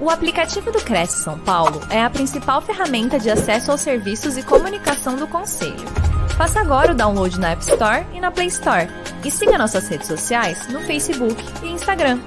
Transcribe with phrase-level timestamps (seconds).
[0.00, 4.44] O aplicativo do Cresce São Paulo é a principal ferramenta de acesso aos serviços e
[4.44, 5.74] comunicação do Conselho.
[6.36, 8.86] Faça agora o download na App Store e na Play Store.
[9.24, 11.34] E siga nossas redes sociais no Facebook
[11.64, 12.20] e Instagram.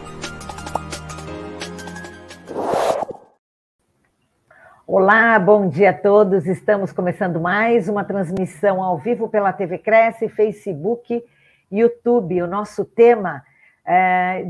[4.85, 6.45] Olá, bom dia a todos.
[6.47, 11.23] Estamos começando mais uma transmissão ao vivo pela TV Cresce, Facebook,
[11.71, 12.41] YouTube.
[12.41, 13.41] O nosso tema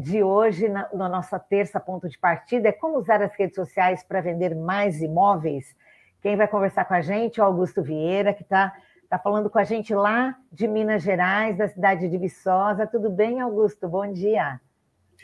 [0.01, 4.03] de hoje, na, na, nossa terça ponto de partida, é como usar as redes sociais
[4.03, 5.75] para vender mais imóveis.
[6.21, 8.73] Quem vai conversar com a gente é o Augusto Vieira, que está
[9.09, 12.85] tá falando com a gente lá de Minas Gerais, da cidade de Viçosa.
[12.85, 13.87] Tudo bem, Augusto?
[13.87, 14.59] Bom dia.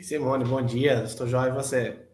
[0.01, 1.03] Simone, bom dia.
[1.03, 2.07] Estou jóia e você?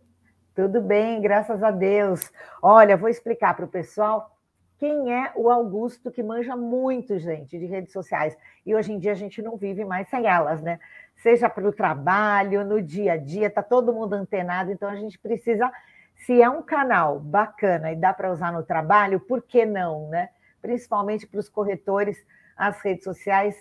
[0.56, 2.32] Tudo bem, graças a Deus.
[2.62, 4.38] Olha, vou explicar para o pessoal
[4.78, 8.38] quem é o Augusto, que manja muito, gente, de redes sociais.
[8.66, 10.80] E hoje em dia a gente não vive mais sem elas, né?
[11.18, 15.18] Seja para o trabalho, no dia a dia, está todo mundo antenado, então a gente
[15.18, 15.72] precisa,
[16.16, 20.30] se é um canal bacana e dá para usar no trabalho, por que não, né?
[20.62, 22.18] Principalmente para os corretores,
[22.56, 23.56] as redes sociais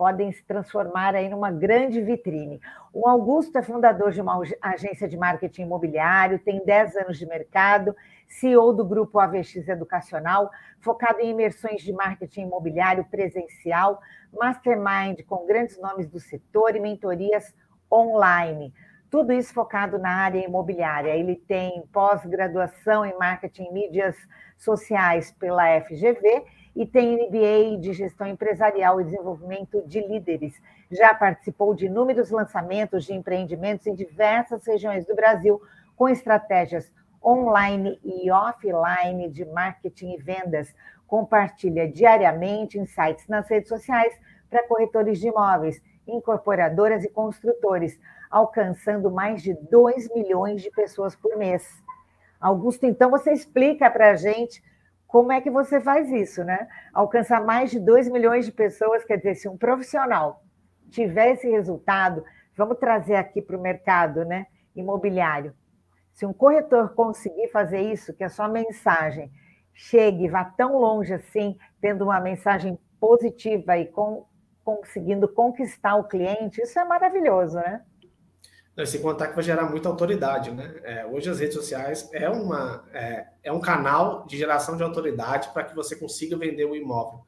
[0.00, 2.58] podem se transformar aí numa grande vitrine.
[2.90, 7.94] O Augusto é fundador de uma agência de marketing imobiliário, tem 10 anos de mercado,
[8.26, 14.00] CEO do grupo AVX Educacional, focado em imersões de marketing imobiliário presencial,
[14.32, 17.54] mastermind com grandes nomes do setor e mentorias
[17.92, 18.72] online.
[19.10, 21.10] Tudo isso focado na área imobiliária.
[21.10, 24.16] Ele tem pós-graduação em marketing e mídias
[24.56, 26.46] sociais pela FGV
[26.80, 30.58] e tem MBA de gestão empresarial e desenvolvimento de líderes.
[30.90, 35.60] Já participou de inúmeros lançamentos de empreendimentos em diversas regiões do Brasil,
[35.94, 36.90] com estratégias
[37.22, 40.74] online e offline de marketing e vendas.
[41.06, 49.42] Compartilha diariamente insights nas redes sociais para corretores de imóveis, incorporadoras e construtores, alcançando mais
[49.42, 51.62] de 2 milhões de pessoas por mês.
[52.40, 54.62] Augusto, então você explica para a gente
[55.10, 56.68] como é que você faz isso, né?
[56.94, 60.44] Alcançar mais de 2 milhões de pessoas, quer dizer, se um profissional
[60.88, 62.24] tiver esse resultado,
[62.56, 65.52] vamos trazer aqui para o mercado né, imobiliário.
[66.12, 69.32] Se um corretor conseguir fazer isso, que a sua mensagem
[69.74, 74.26] chegue, vá tão longe assim, tendo uma mensagem positiva e com,
[74.64, 77.82] conseguindo conquistar o cliente, isso é maravilhoso, né?
[78.86, 80.74] Sem contar que vai gerar muita autoridade, né?
[80.82, 85.50] É, hoje as redes sociais é, uma, é, é, um canal de geração de autoridade
[85.52, 87.20] para que você consiga vender o imóvel.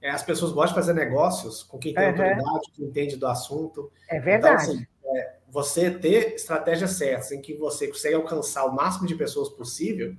[0.00, 2.10] É, as pessoas gostam de fazer negócios com quem tem uhum.
[2.10, 3.90] autoridade, quem entende do assunto.
[4.08, 4.62] É verdade.
[4.62, 9.14] Então, assim, é, você ter estratégias certas em que você consegue alcançar o máximo de
[9.14, 10.16] pessoas possível,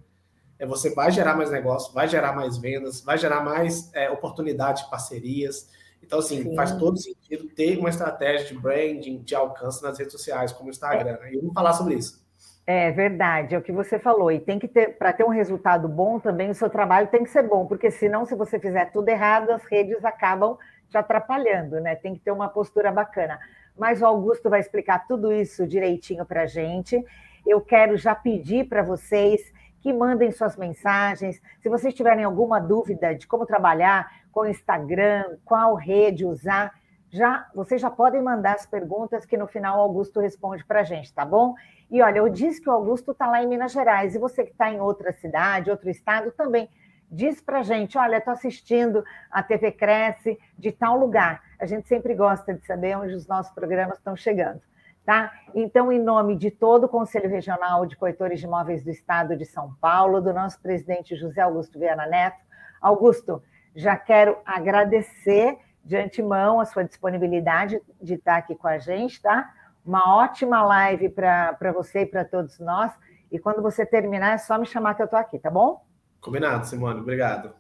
[0.60, 4.84] é, você vai gerar mais negócio, vai gerar mais vendas, vai gerar mais é, oportunidade
[4.84, 5.70] de parcerias.
[6.04, 6.56] Então, assim, Sim.
[6.56, 10.72] faz todo sentido ter uma estratégia de branding, de alcance nas redes sociais, como o
[10.72, 11.18] Instagram.
[11.22, 11.34] É.
[11.34, 12.22] E vamos falar sobre isso.
[12.66, 14.32] É verdade, é o que você falou.
[14.32, 17.30] E tem que ter, para ter um resultado bom também, o seu trabalho tem que
[17.30, 20.58] ser bom, porque senão, se você fizer tudo errado, as redes acabam
[20.90, 21.96] te atrapalhando, né?
[21.96, 23.40] Tem que ter uma postura bacana.
[23.78, 27.04] Mas o Augusto vai explicar tudo isso direitinho para a gente.
[27.48, 29.42] Eu quero já pedir para vocês
[29.82, 31.42] que mandem suas mensagens.
[31.62, 36.74] Se vocês tiverem alguma dúvida de como trabalhar com Instagram, qual rede usar,
[37.10, 40.84] já vocês já podem mandar as perguntas que no final o Augusto responde para a
[40.84, 41.54] gente, tá bom?
[41.90, 44.52] E olha, eu disse que o Augusto está lá em Minas Gerais, e você que
[44.52, 46.70] está em outra cidade, outro estado, também
[47.12, 51.44] diz para a gente, olha, estou assistindo a TV Cresce de tal lugar.
[51.60, 54.62] A gente sempre gosta de saber onde os nossos programas estão chegando.
[55.06, 55.34] Tá?
[55.54, 59.46] Então, em nome de todo o Conselho Regional de Corretores de Imóveis do Estado de
[59.46, 62.38] São Paulo, do nosso presidente José Augusto Viana Neto,
[62.80, 63.44] Augusto,
[63.76, 69.52] já quero agradecer de antemão a sua disponibilidade de estar aqui com a gente, tá?
[69.86, 72.92] Uma ótima live para você e para todos nós.
[73.32, 75.84] E quando você terminar, é só me chamar que eu estou aqui, tá bom?
[76.20, 77.00] Combinado, Simone.
[77.00, 77.54] Obrigado.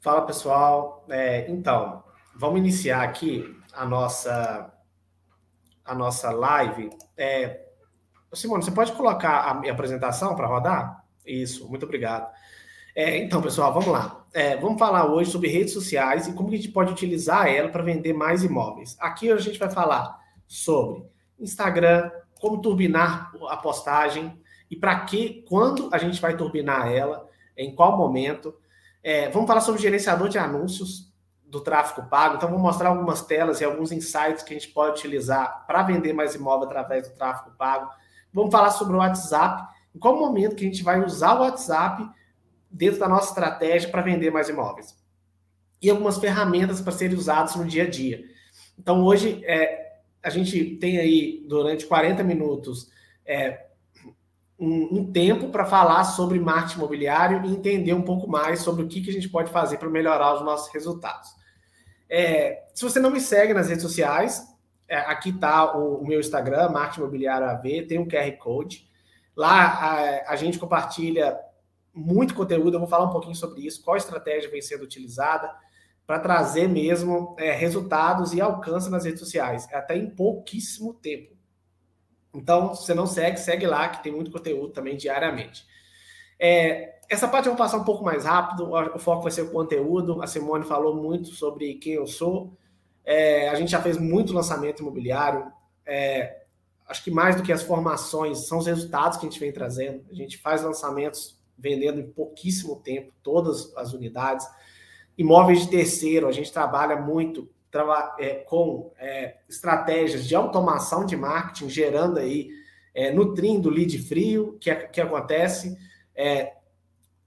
[0.00, 1.04] Fala, pessoal.
[1.08, 2.04] É, então,
[2.36, 4.72] vamos iniciar aqui a nossa
[5.84, 6.90] a nossa live.
[7.16, 7.66] É,
[8.32, 11.04] Simone, você pode colocar a minha apresentação para rodar?
[11.26, 12.30] Isso, muito obrigado.
[13.00, 14.26] É, então, pessoal, vamos lá.
[14.30, 17.82] É, vamos falar hoje sobre redes sociais e como a gente pode utilizar ela para
[17.82, 18.94] vender mais imóveis.
[19.00, 21.02] Aqui a gente vai falar sobre
[21.38, 24.38] Instagram, como turbinar a postagem
[24.70, 27.26] e para que, quando a gente vai turbinar ela,
[27.56, 28.54] em qual momento.
[29.02, 31.10] É, vamos falar sobre gerenciador de anúncios,
[31.42, 32.36] do tráfego pago.
[32.36, 36.12] Então, vou mostrar algumas telas e alguns insights que a gente pode utilizar para vender
[36.12, 37.88] mais imóvel através do tráfego pago.
[38.30, 39.66] Vamos falar sobre o WhatsApp.
[39.94, 42.19] Em qual momento que a gente vai usar o WhatsApp
[42.70, 44.96] dentro da nossa estratégia para vender mais imóveis?
[45.82, 48.24] E algumas ferramentas para serem usadas no dia a dia.
[48.78, 52.90] Então, hoje, é, a gente tem aí, durante 40 minutos,
[53.24, 53.66] é,
[54.58, 58.88] um, um tempo para falar sobre marketing imobiliário e entender um pouco mais sobre o
[58.88, 61.30] que, que a gente pode fazer para melhorar os nossos resultados.
[62.08, 64.46] É, se você não me segue nas redes sociais,
[64.86, 68.86] é, aqui está o, o, meu Instagram, Marketing Imobiliário AV, tem um QR Code.
[69.34, 71.38] Lá a, a, gente compartilha
[71.94, 75.50] muito conteúdo, eu vou falar um pouquinho sobre isso, qual estratégia vem sendo utilizada
[76.06, 81.36] para trazer mesmo é, resultados e alcance nas redes sociais, até em pouquíssimo tempo.
[82.34, 85.64] Então, se você não segue, segue lá, que tem muito conteúdo também diariamente.
[86.38, 89.50] É, essa parte eu vou passar um pouco mais rápido, o foco vai ser o
[89.50, 90.22] conteúdo.
[90.22, 92.56] A Simone falou muito sobre quem eu sou.
[93.04, 95.52] É, a gente já fez muito lançamento imobiliário.
[95.84, 96.44] É,
[96.88, 100.04] acho que mais do que as formações, são os resultados que a gente vem trazendo.
[100.08, 104.46] A gente faz lançamentos vendendo em pouquíssimo tempo, todas as unidades.
[105.16, 107.48] Imóveis de terceiro, a gente trabalha muito
[108.18, 112.50] é, com é, estratégias de automação de marketing, gerando aí,
[112.94, 115.76] é, nutrindo lead frio, que, que acontece,
[116.14, 116.54] é,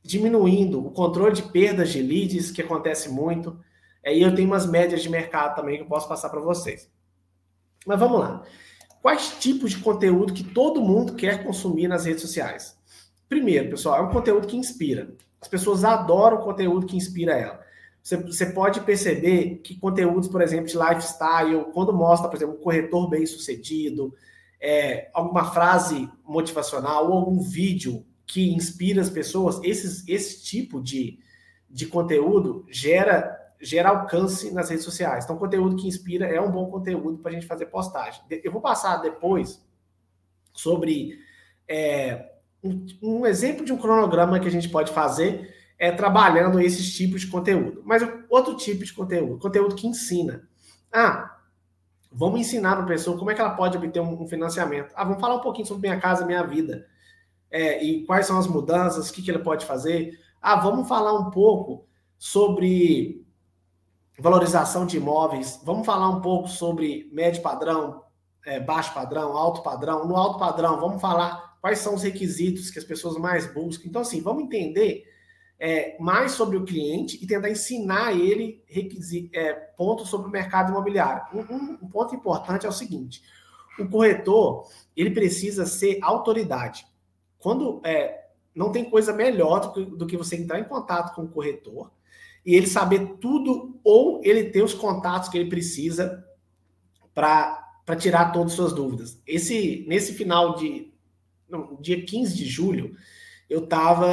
[0.01, 3.57] diminuindo o controle de perdas de leads, que acontece muito.
[4.03, 6.91] É, e eu tenho umas médias de mercado também que eu posso passar para vocês.
[7.85, 8.43] Mas vamos lá.
[9.01, 12.77] Quais tipos de conteúdo que todo mundo quer consumir nas redes sociais?
[13.33, 15.11] Primeiro, pessoal, é um conteúdo que inspira.
[15.41, 17.59] As pessoas adoram o conteúdo que inspira ela.
[17.99, 22.61] Você, você pode perceber que conteúdos, por exemplo, de lifestyle, quando mostra, por exemplo, um
[22.61, 24.13] corretor bem sucedido,
[24.61, 31.17] é, alguma frase motivacional ou algum vídeo que inspira as pessoas, esses, esse tipo de,
[31.67, 35.23] de conteúdo gera, gera alcance nas redes sociais.
[35.23, 38.21] Então, conteúdo que inspira é um bom conteúdo para a gente fazer postagem.
[38.29, 39.59] Eu vou passar depois
[40.53, 41.17] sobre
[41.67, 42.32] é,
[43.01, 47.27] um, exemplo de um cronograma que a gente pode fazer é, trabalhando esses tipos de
[47.27, 47.83] conteúdo.
[47.85, 50.47] Mas outro tipo de conteúdo, conteúdo que ensina.
[50.91, 51.37] Ah,
[52.11, 54.93] vamos ensinar para a pessoa como é que ela pode obter um, financiamento.
[54.95, 56.87] Ah, vamos falar um pouquinho sobre minha casa, minha vida.
[57.51, 60.17] É, e quais são as mudanças, o que, que ele pode fazer.
[60.41, 61.85] Ah, vamos falar um pouco
[62.17, 63.25] sobre
[64.17, 65.61] valorização de imóveis.
[65.65, 68.03] Vamos falar um pouco sobre médio padrão,
[68.45, 70.07] é, baixo padrão, alto padrão.
[70.07, 73.87] No alto padrão, vamos falar quais são os requisitos que as pessoas mais buscam.
[73.87, 75.05] Então, assim, vamos entender
[75.57, 78.61] é, mais sobre o cliente e tentar ensinar ele
[79.31, 81.23] é, pontos sobre o mercado imobiliário.
[81.33, 83.23] Um, um, um, ponto importante é o seguinte:
[83.79, 86.85] o corretor ele precisa ser autoridade.
[87.39, 91.21] Quando é, não tem coisa melhor do que, do que você entrar em contato com
[91.21, 91.93] o corretor
[92.45, 96.27] e ele saber tudo ou ele ter os contatos que ele precisa
[97.15, 99.17] para tirar todas as suas dúvidas.
[99.25, 100.92] Esse nesse final de
[101.49, 102.95] não, dia 15 de julho,
[103.49, 104.07] eu tava.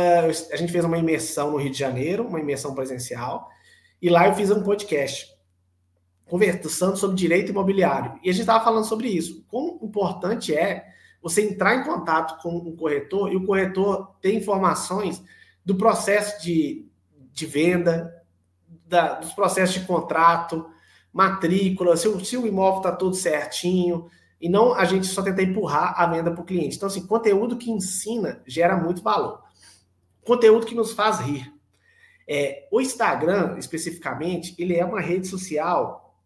[0.53, 3.49] A gente fez uma imersão no Rio de Janeiro, uma imersão presencial,
[4.01, 5.29] e lá eu fiz um podcast
[6.27, 8.19] conversando sobre direito imobiliário.
[8.23, 9.45] E a gente estava falando sobre isso.
[9.49, 10.87] Quão importante é
[11.21, 15.23] você entrar em contato com um corretor e o corretor ter informações
[15.65, 16.87] do processo de,
[17.33, 18.15] de venda,
[18.87, 20.67] da, dos processos de contrato,
[21.13, 24.09] matrícula, se o, se o imóvel está tudo certinho,
[24.41, 26.77] e não a gente só tentar empurrar a venda para o cliente.
[26.77, 29.43] Então, assim, conteúdo que ensina gera muito valor.
[30.25, 31.53] Conteúdo que nos faz rir.
[32.27, 36.17] É, o Instagram, especificamente, ele é uma rede social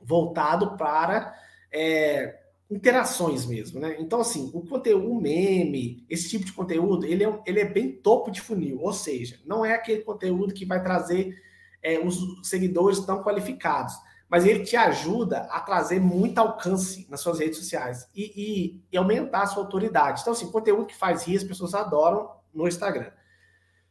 [0.00, 1.34] voltado para
[1.70, 2.38] é,
[2.70, 3.96] interações mesmo, né?
[3.98, 7.92] Então, assim, o conteúdo, o meme, esse tipo de conteúdo, ele é, ele é bem
[7.92, 11.36] topo de funil, ou seja, não é aquele conteúdo que vai trazer
[11.82, 13.94] é, os seguidores tão qualificados
[14.32, 18.96] mas ele te ajuda a trazer muito alcance nas suas redes sociais e, e, e,
[18.96, 20.22] aumentar a sua autoridade.
[20.22, 23.10] Então, assim, conteúdo que faz rir, as pessoas adoram no Instagram.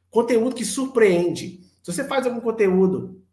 [0.09, 1.61] Conteúdo que surpreende.
[1.83, 3.23] Se você faz algum conteúdo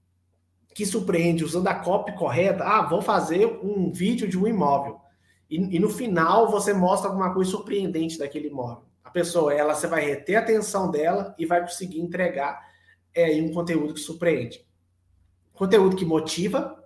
[0.74, 5.00] que surpreende usando a copy correta, ah, vou fazer um vídeo de um imóvel.
[5.48, 8.84] E, e no final você mostra alguma coisa surpreendente daquele imóvel.
[9.02, 12.60] A pessoa, ela, você vai reter a atenção dela e vai conseguir entregar
[13.14, 14.62] é, um conteúdo que surpreende.
[15.54, 16.77] Conteúdo que motiva,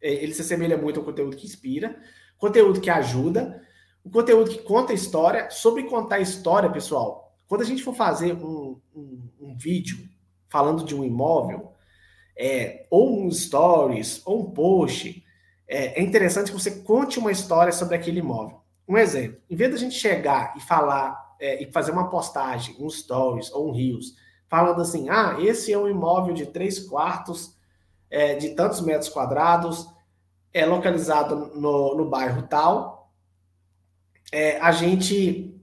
[0.00, 2.00] ele se assemelha muito ao conteúdo que inspira,
[2.38, 3.62] conteúdo que ajuda,
[4.04, 5.50] o conteúdo que conta história.
[5.50, 10.08] Sobre contar história, pessoal, quando a gente for fazer um, um, um vídeo
[10.48, 11.72] falando de um imóvel,
[12.36, 15.22] é, ou um stories, ou um post,
[15.68, 18.60] é, é interessante que você conte uma história sobre aquele imóvel.
[18.88, 22.90] Um exemplo, em vez da gente chegar e falar é, e fazer uma postagem, um
[22.90, 24.16] stories ou um rios,
[24.48, 27.56] falando assim, ah, esse é um imóvel de três quartos
[28.10, 29.86] é, de tantos metros quadrados,
[30.52, 33.12] é localizado no, no bairro tal.
[34.32, 35.54] É, a gente,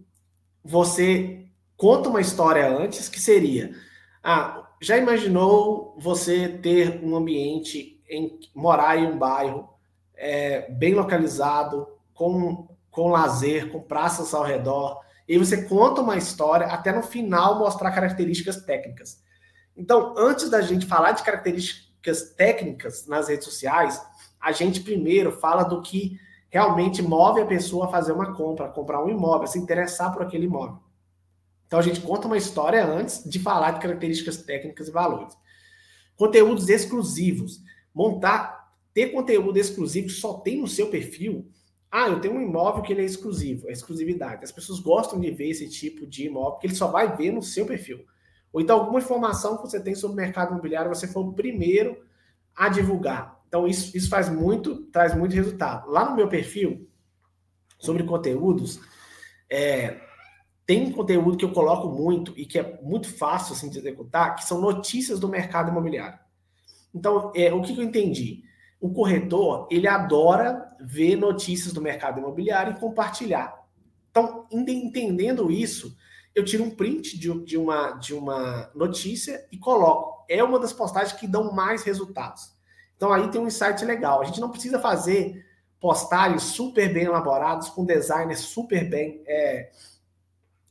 [0.64, 3.76] você conta uma história antes que seria,
[4.24, 9.70] ah, já imaginou você ter um ambiente em morar em um bairro
[10.16, 15.02] é, bem localizado, com, com lazer, com praças ao redor.
[15.28, 19.22] E você conta uma história até no final mostrar características técnicas.
[19.76, 21.87] Então, antes da gente falar de características
[22.36, 24.02] técnicas nas redes sociais,
[24.40, 29.04] a gente primeiro fala do que realmente move a pessoa a fazer uma compra, comprar
[29.04, 30.80] um imóvel, a se interessar por aquele imóvel.
[31.68, 35.38] Então a gente conta uma história antes de falar de características técnicas e valores.
[36.16, 37.62] Conteúdos exclusivos.
[37.94, 41.50] Montar, ter conteúdo exclusivo que só tem no seu perfil.
[41.92, 44.44] Ah, eu tenho um imóvel que ele é exclusivo, é exclusividade.
[44.44, 47.42] As pessoas gostam de ver esse tipo de imóvel, que ele só vai ver no
[47.42, 48.06] seu perfil.
[48.52, 52.02] Ou então alguma informação que você tem sobre o mercado imobiliário, você for o primeiro
[52.56, 53.40] a divulgar.
[53.48, 55.90] Então isso, isso faz muito, traz muito resultado.
[55.90, 56.90] Lá no meu perfil,
[57.80, 58.80] sobre conteúdos,
[59.50, 60.00] é,
[60.66, 64.44] tem conteúdo que eu coloco muito e que é muito fácil assim, de executar, que
[64.44, 66.20] são notícias do mercado imobiliário.
[66.94, 68.44] Então, é, o que, que eu entendi?
[68.80, 73.66] O corretor, ele adora ver notícias do mercado imobiliário e compartilhar.
[74.12, 75.96] Então, entendendo isso,
[76.38, 80.24] eu tiro um print de, de, uma, de uma notícia e coloco.
[80.30, 82.54] É uma das postagens que dão mais resultados.
[82.96, 84.22] Então, aí tem um insight legal.
[84.22, 85.44] A gente não precisa fazer
[85.80, 89.72] postagens super bem elaborados, com designers super bem é,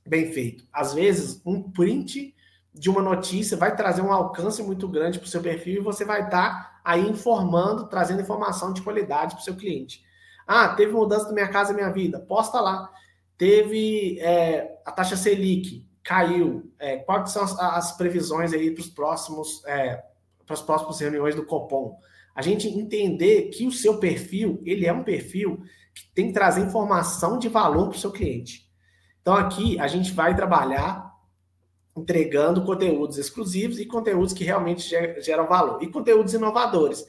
[0.07, 0.65] bem feito.
[0.73, 2.33] Às vezes, um print
[2.73, 6.05] de uma notícia vai trazer um alcance muito grande para o seu perfil e você
[6.05, 10.05] vai estar tá aí informando, trazendo informação de qualidade para o seu cliente.
[10.47, 12.21] Ah, teve mudança da minha casa e minha vida.
[12.21, 12.89] Posta lá.
[13.37, 16.73] Teve é, a taxa Selic, caiu.
[16.79, 20.03] É, quais são as, as, previsões aí para os próximos é,
[20.47, 21.99] para as próximas reuniões do Copom?
[22.35, 25.63] A gente entender que o seu perfil ele é um perfil
[25.95, 28.71] que tem que trazer informação de valor para o seu cliente.
[29.21, 31.13] Então aqui a gente vai trabalhar
[31.97, 34.89] entregando conteúdos exclusivos e conteúdos que realmente
[35.23, 37.05] geram valor e conteúdos inovadores.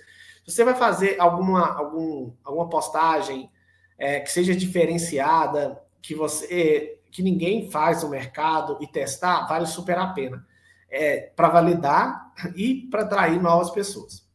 [0.47, 3.51] Você vai fazer alguma, algum, alguma postagem
[3.97, 9.97] é, que seja diferenciada, que você que ninguém faz no mercado e testar, vale super
[9.97, 10.45] a pena.
[10.89, 14.25] É, para validar e para atrair novas pessoas.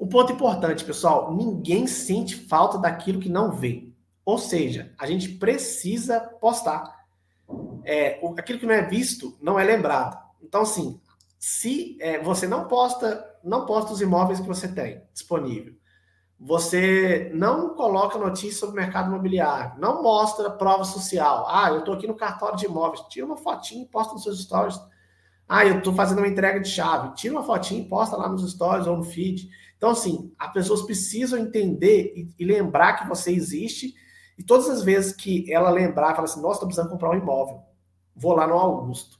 [0.00, 3.92] Um ponto importante, pessoal: ninguém sente falta daquilo que não vê.
[4.24, 7.00] Ou seja, a gente precisa postar.
[7.84, 10.18] É, aquilo que não é visto não é lembrado.
[10.42, 11.00] Então, assim,
[11.38, 15.74] se é, você não posta, não posta os imóveis que você tem disponível,
[16.42, 21.46] você não coloca notícias sobre o mercado imobiliário, não mostra prova social.
[21.46, 24.40] Ah, eu estou aqui no cartório de imóveis, tira uma fotinha e posta nos seus
[24.40, 24.80] stories.
[25.46, 28.50] Ah, eu estou fazendo uma entrega de chave, tira uma fotinha e posta lá nos
[28.50, 29.50] stories ou no feed.
[29.76, 33.94] Então, assim, as pessoas precisam entender e, e lembrar que você existe
[34.38, 37.60] e todas as vezes que ela lembrar, fala assim: nossa, estou precisando comprar um imóvel,
[38.16, 39.18] vou lá no Augusto.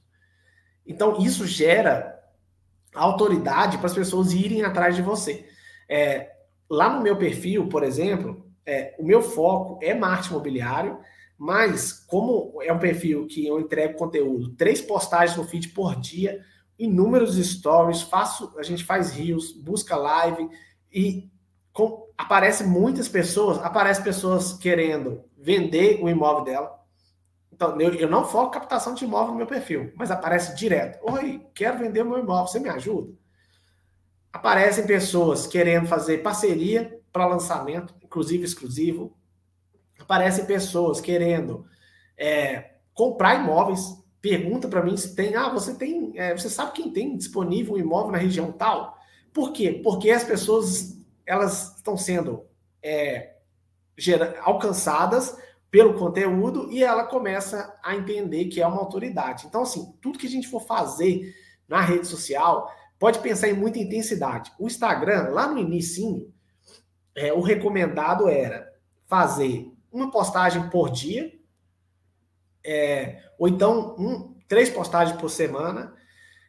[0.87, 2.19] Então, isso gera
[2.95, 5.47] autoridade para as pessoas irem atrás de você.
[5.87, 6.30] É,
[6.71, 10.99] lá no meu perfil, por exemplo, é, o meu foco é marketing imobiliário,
[11.37, 16.39] mas como é um perfil que eu entrego conteúdo, três postagens no feed por dia,
[16.79, 20.49] inúmeros stories, faço, a gente faz rios, busca live
[20.89, 21.29] e
[21.73, 26.79] com, aparece muitas pessoas, aparece pessoas querendo vender o imóvel dela.
[27.51, 31.03] Então, eu, eu não foco captação de imóvel no meu perfil, mas aparece direto.
[31.11, 33.13] Oi, quero vender o meu imóvel, você me ajuda?
[34.31, 39.15] Aparecem pessoas querendo fazer parceria para lançamento, inclusive exclusivo.
[39.99, 41.65] Aparecem pessoas querendo
[42.17, 44.01] é, comprar imóveis.
[44.21, 45.35] Pergunta para mim se tem.
[45.35, 46.13] Ah, você tem.
[46.15, 48.97] É, você sabe quem tem disponível um imóvel na região tal?
[49.33, 49.81] Por quê?
[49.83, 52.45] Porque as pessoas elas estão sendo
[52.83, 53.35] é,
[54.41, 55.37] alcançadas
[55.69, 59.47] pelo conteúdo e ela começa a entender que é uma autoridade.
[59.47, 61.33] Então, assim, tudo que a gente for fazer
[61.67, 62.69] na rede social,
[63.01, 64.51] pode pensar em muita intensidade.
[64.59, 66.31] O Instagram, lá no início,
[67.15, 68.71] é, o recomendado era
[69.07, 71.33] fazer uma postagem por dia,
[72.63, 75.95] é, ou então um, três postagens por semana,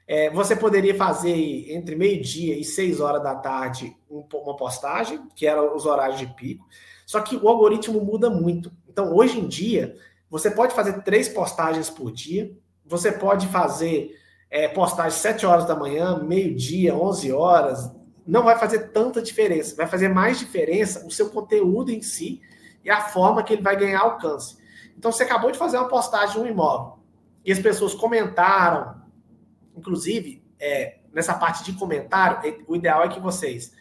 [0.06, 5.75] é, você poderia fazer entre meio-dia e seis horas da tarde uma postagem, que eram
[5.75, 6.68] os horários de pico.
[7.06, 8.71] Só que o algoritmo muda muito.
[8.87, 9.97] Então, hoje em dia,
[10.28, 12.54] você pode fazer três postagens por dia,
[12.85, 14.21] você pode fazer
[14.52, 17.90] é, postagem sete horas da manhã, meio-dia, onze horas.
[18.26, 19.75] Não vai fazer tanta diferença.
[19.75, 22.42] Vai fazer mais diferença o seu conteúdo em si
[22.85, 24.59] e a forma que ele vai ganhar alcance.
[24.97, 26.99] Então, você acabou de fazer uma postagem de um imóvel
[27.42, 29.02] e as pessoas comentaram,
[29.75, 33.73] Inclusive, é, nessa parte de comentário, é, o ideal é que vocês,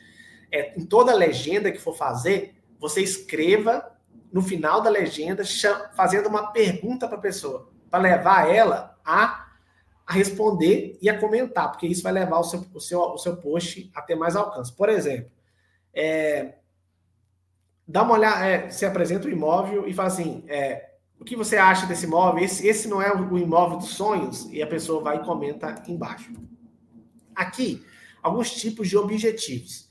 [0.49, 3.91] é, em toda legenda que for fazer, você escreva
[4.31, 5.43] no final da legenda,
[5.93, 9.50] fazendo uma pergunta para a pessoa, para levar ela a,
[10.05, 13.37] a, responder e a comentar, porque isso vai levar o seu, o, seu, o seu
[13.37, 14.73] post a ter mais alcance.
[14.73, 15.31] Por exemplo,
[15.93, 16.55] é,
[17.87, 21.55] dá uma olhada, é, você apresenta o imóvel e fala assim, é, o que você
[21.55, 22.43] acha desse imóvel?
[22.43, 24.47] Esse, esse não é o imóvel dos sonhos?
[24.51, 26.33] E a pessoa vai e comenta embaixo.
[27.35, 27.85] Aqui,
[28.23, 29.89] alguns tipos de objetivos.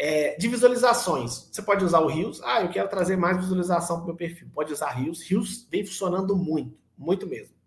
[0.00, 2.40] É, de visualizações, você pode usar o Rios.
[2.44, 4.48] Ah, eu quero trazer mais visualização para o meu perfil.
[4.54, 5.20] Pode usar Rios.
[5.28, 7.57] Rios vem funcionando muito, muito mesmo.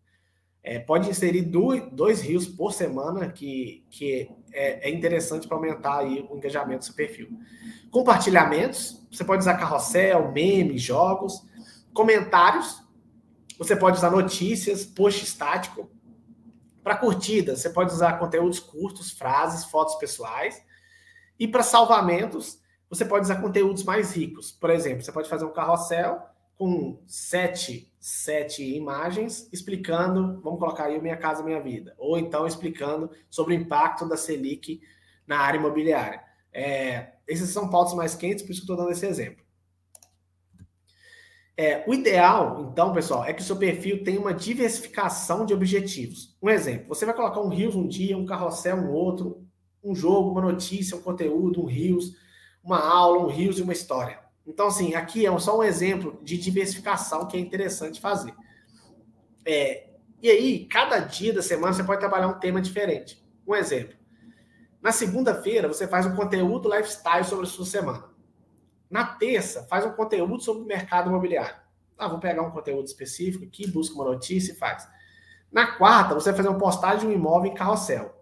[0.64, 6.00] É, pode inserir dois, dois rios por semana, que, que é, é interessante para aumentar
[6.00, 7.30] aí o engajamento do seu perfil.
[7.90, 11.42] Compartilhamentos, você pode usar carrossel, memes, jogos.
[11.94, 12.82] Comentários,
[13.58, 15.90] você pode usar notícias, post estático.
[16.84, 20.64] Para curtidas, você pode usar conteúdos curtos, frases, fotos pessoais.
[21.40, 24.52] E para salvamentos, você pode usar conteúdos mais ricos.
[24.52, 26.22] Por exemplo, você pode fazer um carrossel
[26.56, 33.12] com sete, sete imagens explicando, vamos colocar aí Minha Casa Minha Vida, ou então explicando
[33.30, 34.82] sobre o impacto da Selic
[35.28, 36.20] na área imobiliária.
[36.52, 39.46] É, esses são pautas mais quentes, por isso que estou dando esse exemplo.
[41.56, 46.36] É, o ideal, então, pessoal, é que o seu perfil tenha uma diversificação de objetivos.
[46.42, 49.46] Um exemplo, você vai colocar um Rios um dia, um carrossel um outro,
[49.84, 52.16] um jogo, uma notícia, um conteúdo, um Rios,
[52.64, 54.21] uma aula, um Rios e uma história.
[54.46, 58.34] Então, assim, aqui é só um exemplo de diversificação que é interessante fazer.
[59.46, 59.90] É,
[60.22, 63.24] e aí, cada dia da semana você pode trabalhar um tema diferente.
[63.48, 63.96] Um exemplo.
[64.82, 68.10] Na segunda-feira, você faz um conteúdo lifestyle sobre a sua semana.
[68.90, 71.56] Na terça, faz um conteúdo sobre o mercado imobiliário.
[71.98, 74.88] Ah, vou pegar um conteúdo específico aqui, busca uma notícia e faz.
[75.52, 78.16] Na quarta, você vai fazer uma postagem de um imóvel em carrossel.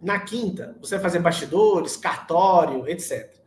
[0.00, 3.41] Na quinta, você vai fazer bastidores, cartório, etc.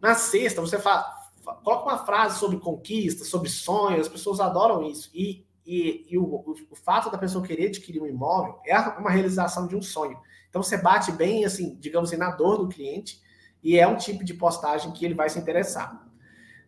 [0.00, 1.18] Na sexta, você fa
[1.64, 5.10] coloca uma frase sobre conquista, sobre sonhos, as pessoas adoram isso.
[5.12, 9.10] E, e, e o, o, o, fato da pessoa querer adquirir um imóvel é uma
[9.10, 10.18] realização de um sonho.
[10.48, 13.20] Então você bate bem, assim, digamos assim, na dor do cliente,
[13.62, 16.06] e é um tipo de postagem que ele vai se interessar.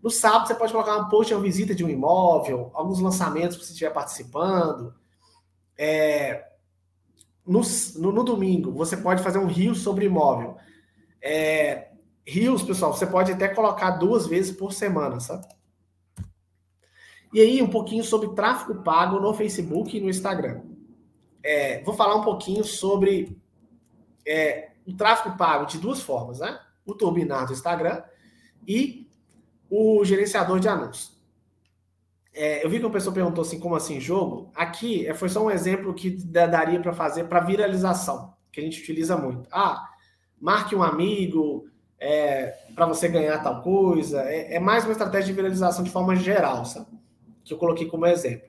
[0.02, 3.64] No sábado, você pode colocar um post, uma visita de um imóvel, alguns lançamentos que
[3.64, 4.92] você estiver participando.
[5.78, 6.48] É,
[7.46, 7.62] no,
[7.96, 10.56] no, no, domingo, você pode fazer um rio sobre imóvel.
[11.20, 11.91] É,
[12.26, 15.46] Rios, pessoal, você pode até colocar duas vezes por semana, sabe?
[17.32, 20.62] E aí, um pouquinho sobre tráfego pago no Facebook e no Instagram.
[21.42, 23.36] É, vou falar um pouquinho sobre
[24.26, 26.60] é, o tráfego pago de duas formas, né?
[26.84, 28.02] O turbinado do Instagram
[28.68, 29.08] e
[29.68, 31.20] o gerenciador de anúncios.
[32.34, 34.50] É, eu vi que uma pessoa perguntou assim, como assim jogo?
[34.54, 38.80] Aqui é, foi só um exemplo que daria para fazer para viralização, que a gente
[38.80, 39.48] utiliza muito.
[39.50, 39.88] Ah,
[40.40, 41.66] marque um amigo,
[42.02, 44.22] é, para você ganhar tal coisa.
[44.22, 46.88] É, é, mais uma estratégia de viralização de forma geral, sabe?
[47.44, 48.48] Que eu coloquei como exemplo.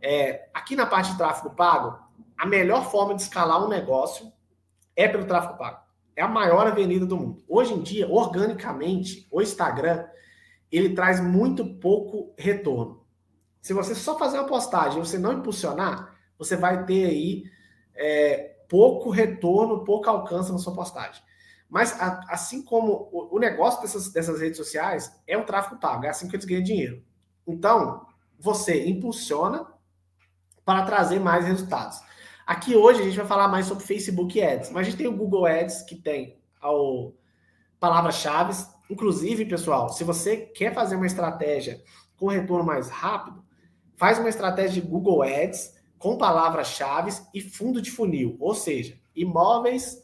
[0.00, 1.98] É, aqui na parte de tráfego pago,
[2.38, 4.32] a melhor forma de escalar um negócio
[4.94, 5.82] é pelo tráfego pago.
[6.14, 7.42] É a maior avenida do mundo.
[7.48, 10.06] Hoje em dia, organicamente, o Instagram
[10.70, 13.04] ele traz muito pouco retorno.
[13.60, 17.44] Se você só fazer uma postagem e você não impulsionar, você vai ter aí
[17.96, 21.20] é, pouco retorno, pouco alcance na sua postagem.
[21.74, 26.04] Mas a, assim como o, o, negócio dessas, dessas redes sociais é o tráfego pago,
[26.04, 27.02] é assim que eles ganham dinheiro.
[27.44, 28.06] Então,
[28.38, 29.66] você impulsiona
[30.64, 32.00] para trazer mais resultados.
[32.46, 35.16] Aqui hoje a gente vai falar mais sobre Facebook Ads, mas a gente tem o
[35.16, 37.12] Google Ads que tem ao
[37.80, 38.54] palavras-chave.
[38.88, 41.82] Inclusive, pessoal, se você quer fazer uma estratégia
[42.16, 43.44] com retorno mais rápido,
[43.96, 50.00] faz uma estratégia de Google Ads com palavras-chave e fundo de funil, ou seja, imóveis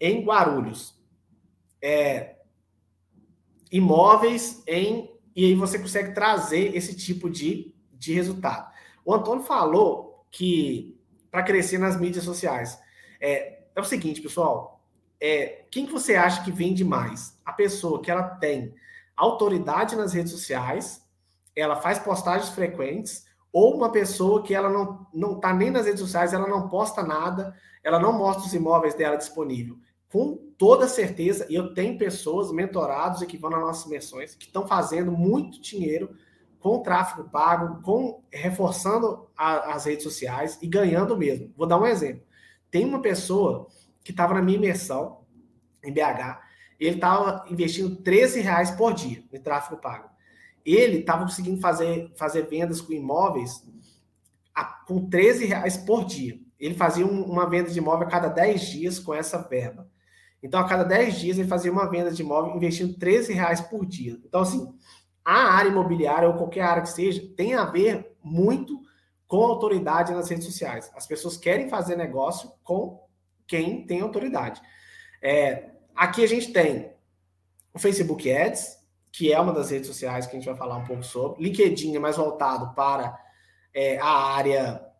[0.00, 0.98] em Guarulhos
[1.82, 2.36] é,
[3.70, 5.10] imóveis em.
[5.34, 8.70] E aí você consegue trazer esse tipo de, de resultado.
[9.04, 10.98] O Antônio falou que
[11.30, 12.78] para crescer nas mídias sociais
[13.20, 14.84] é, é o seguinte, pessoal.
[15.20, 17.38] É, quem que você acha que vende mais?
[17.44, 18.74] A pessoa que ela tem
[19.16, 21.06] autoridade nas redes sociais,
[21.54, 26.00] ela faz postagens frequentes, ou uma pessoa que ela não não está nem nas redes
[26.00, 29.78] sociais, ela não posta nada, ela não mostra os imóveis dela disponível
[30.10, 34.66] com toda certeza, e eu tenho pessoas mentorados que vão nas nossas imersões que estão
[34.66, 36.14] fazendo muito dinheiro
[36.58, 41.52] com tráfego pago, com reforçando a, as redes sociais e ganhando mesmo.
[41.56, 42.22] Vou dar um exemplo.
[42.70, 43.68] Tem uma pessoa
[44.02, 45.20] que estava na minha imersão
[45.82, 46.40] em BH,
[46.78, 50.08] ele estava investindo 13 reais por dia em tráfego pago.
[50.64, 53.66] Ele estava conseguindo fazer, fazer vendas com imóveis
[54.54, 56.40] a, com 13 reais por dia.
[56.58, 59.89] Ele fazia um, uma venda de imóvel a cada 10 dias com essa verba.
[60.42, 63.84] Então, a cada 10 dias, ele fazia uma venda de imóvel investindo 13 reais por
[63.84, 64.18] dia.
[64.24, 64.72] Então, assim,
[65.24, 68.80] a área imobiliária, ou qualquer área que seja, tem a ver muito
[69.26, 70.90] com autoridade nas redes sociais.
[70.94, 73.06] As pessoas querem fazer negócio com
[73.46, 74.60] quem tem autoridade.
[75.22, 76.92] É, aqui a gente tem
[77.72, 78.78] o Facebook Ads,
[79.12, 81.42] que é uma das redes sociais que a gente vai falar um pouco sobre.
[81.42, 83.16] LinkedIn é mais voltado para
[83.74, 84.90] é, a área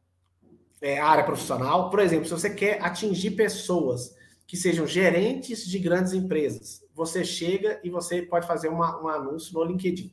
[0.80, 1.90] é, a área profissional.
[1.90, 4.14] Por exemplo, se você quer atingir pessoas
[4.50, 9.54] que sejam gerentes de grandes empresas, você chega e você pode fazer uma, um anúncio
[9.54, 10.12] no LinkedIn.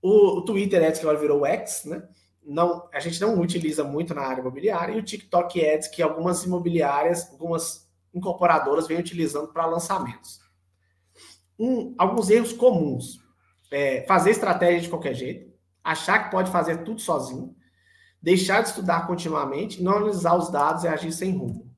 [0.00, 2.00] O, o Twitter Ads, que agora virou X, né?
[2.44, 6.44] Não, a gente não utiliza muito na área imobiliária, e o TikTok Ads, que algumas
[6.44, 10.38] imobiliárias, algumas incorporadoras vêm utilizando para lançamentos.
[11.58, 13.18] Um, alguns erros comuns.
[13.72, 17.52] É, fazer estratégia de qualquer jeito, achar que pode fazer tudo sozinho,
[18.22, 21.69] deixar de estudar continuamente, não analisar os dados e agir sem rumo.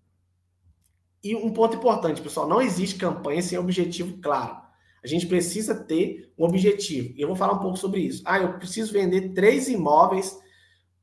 [1.23, 4.61] E um ponto importante, pessoal, não existe campanha sem objetivo claro.
[5.03, 7.13] A gente precisa ter um objetivo.
[7.17, 8.23] E eu vou falar um pouco sobre isso.
[8.25, 10.39] Ah, eu preciso vender três imóveis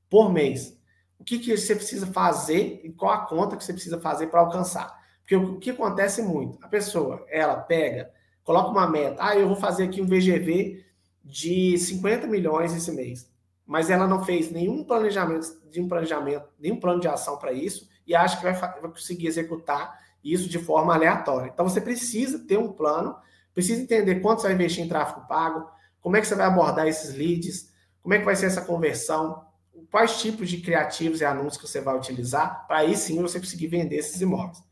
[0.10, 0.78] por mês.
[1.18, 4.40] O que, que você precisa fazer e qual a conta que você precisa fazer para
[4.40, 4.98] alcançar?
[5.22, 6.58] Porque o que acontece muito?
[6.62, 8.12] A pessoa, ela pega,
[8.44, 9.18] coloca uma meta.
[9.20, 10.84] Ah, eu vou fazer aqui um VGV
[11.24, 13.30] de 50 milhões esse mês
[13.70, 17.88] mas ela não fez nenhum planejamento de um planejamento, nenhum plano de ação para isso
[18.08, 21.52] e acha que vai, vai, conseguir executar isso de forma aleatória.
[21.54, 23.16] Então você precisa ter um plano,
[23.54, 25.70] precisa entender quanto você vai investir em tráfego pago,
[26.02, 27.70] como é que você vai abordar esses leads,
[28.02, 29.46] como é que vai ser essa conversão,
[29.92, 33.68] quais tipos de criativos e anúncios que você vai utilizar, para aí sim você conseguir
[33.68, 34.64] vender esses imóveis.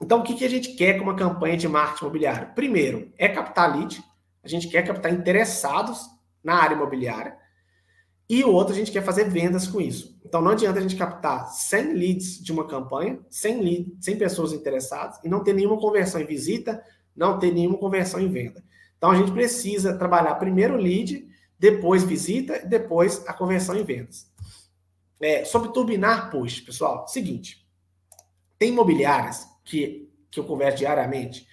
[0.00, 2.54] Então, o que, que a gente quer com uma campanha de marketing imobiliário?
[2.54, 4.02] Primeiro, é captar lead.
[4.42, 6.06] A gente quer captar interessados
[6.42, 7.38] na área imobiliária.
[8.28, 10.18] E o outro, a gente quer fazer vendas com isso.
[10.24, 14.52] Então, não adianta a gente captar 100 leads de uma campanha, 100, lead, 100 pessoas
[14.52, 16.82] interessadas, e não ter nenhuma conversão em visita,
[17.14, 18.64] não ter nenhuma conversão em venda.
[18.96, 24.32] Então, a gente precisa trabalhar primeiro o lead, depois visita, depois a conversão em vendas.
[25.20, 27.64] É, sobre turbinar push, pessoal, seguinte.
[28.58, 31.46] Tem imobiliárias que, que eu converso diariamente,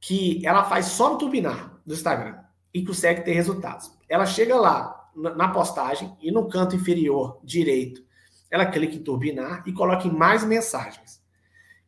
[0.00, 2.38] que ela faz só no turbinar do Instagram
[2.72, 3.90] e consegue ter resultados.
[4.08, 8.04] Ela chega lá, na postagem e no canto inferior direito,
[8.50, 11.22] ela clica em turbinar e coloca em mais mensagens.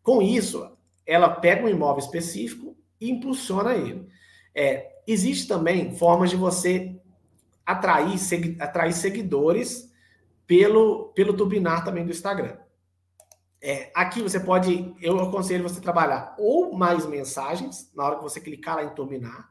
[0.03, 4.09] Com isso, ela pega um imóvel específico e impulsiona ele.
[4.55, 6.99] É, existe também formas de você
[7.65, 8.17] atrair,
[8.61, 9.93] atrair seguidores
[10.47, 12.57] pelo, pelo turbinar também do Instagram.
[13.61, 18.41] É, aqui você pode, eu aconselho você trabalhar ou mais mensagens na hora que você
[18.41, 19.51] clicar lá em turbinar,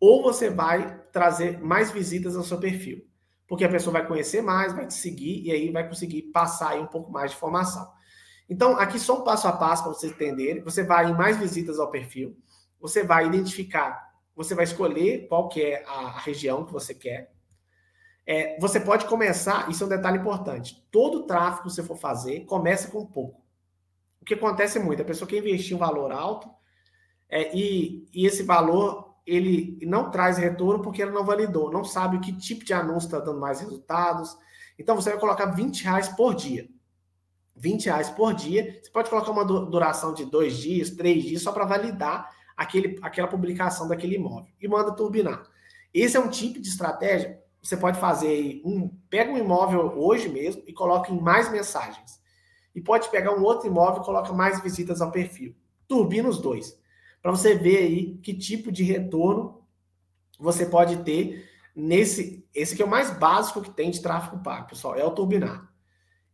[0.00, 3.06] ou você vai trazer mais visitas ao seu perfil.
[3.46, 6.80] Porque a pessoa vai conhecer mais, vai te seguir e aí vai conseguir passar aí
[6.80, 7.92] um pouco mais de informação.
[8.48, 10.62] Então, aqui só um passo a passo para vocês entenderem.
[10.62, 12.36] Você vai em mais visitas ao perfil,
[12.80, 17.32] você vai identificar, você vai escolher qual que é a região que você quer.
[18.26, 20.86] É, você pode começar, isso é um detalhe importante.
[20.90, 23.42] Todo tráfego que você for fazer, começa com pouco.
[24.20, 26.48] O que acontece muito, a pessoa quer investir um valor alto
[27.28, 32.20] é, e, e esse valor ele não traz retorno porque ele não validou, não sabe
[32.20, 34.36] que tipo de anúncio está dando mais resultados.
[34.78, 36.68] Então você vai colocar 20 reais por dia.
[37.56, 38.80] 20 reais por dia.
[38.82, 43.28] Você pode colocar uma duração de dois dias, três dias, só para validar aquele, aquela
[43.28, 44.52] publicação daquele imóvel.
[44.60, 45.44] E manda turbinar.
[45.92, 47.40] Esse é um tipo de estratégia.
[47.62, 48.90] Você pode fazer um.
[49.08, 52.20] Pega um imóvel hoje mesmo e coloca em mais mensagens.
[52.74, 55.54] E pode pegar um outro imóvel e coloca mais visitas ao perfil.
[55.86, 56.76] Turbina os dois
[57.24, 59.64] para você ver aí que tipo de retorno
[60.38, 62.46] você pode ter nesse.
[62.54, 65.72] Esse que é o mais básico que tem de tráfego pago, pessoal, é o turbinar.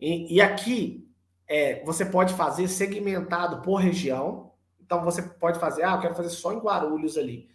[0.01, 1.09] E, e aqui
[1.47, 4.51] é, você pode fazer segmentado por região.
[4.81, 7.49] Então você pode fazer, ah, eu quero fazer só em Guarulhos ali.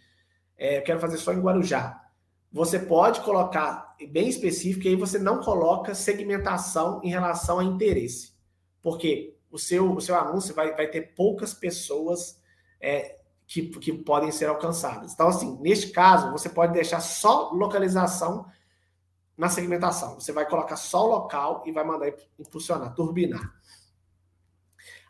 [0.56, 2.02] É, eu quero fazer só em Guarujá.
[2.50, 8.32] Você pode colocar bem específico, e aí você não coloca segmentação em relação a interesse.
[8.80, 12.40] Porque o seu, o seu anúncio vai, vai ter poucas pessoas
[12.80, 13.15] é,
[13.46, 15.12] que, que podem ser alcançadas.
[15.12, 18.46] Então, assim, neste caso, você pode deixar só localização
[19.36, 20.18] na segmentação.
[20.18, 23.54] Você vai colocar só o local e vai mandar impulsionar, turbinar.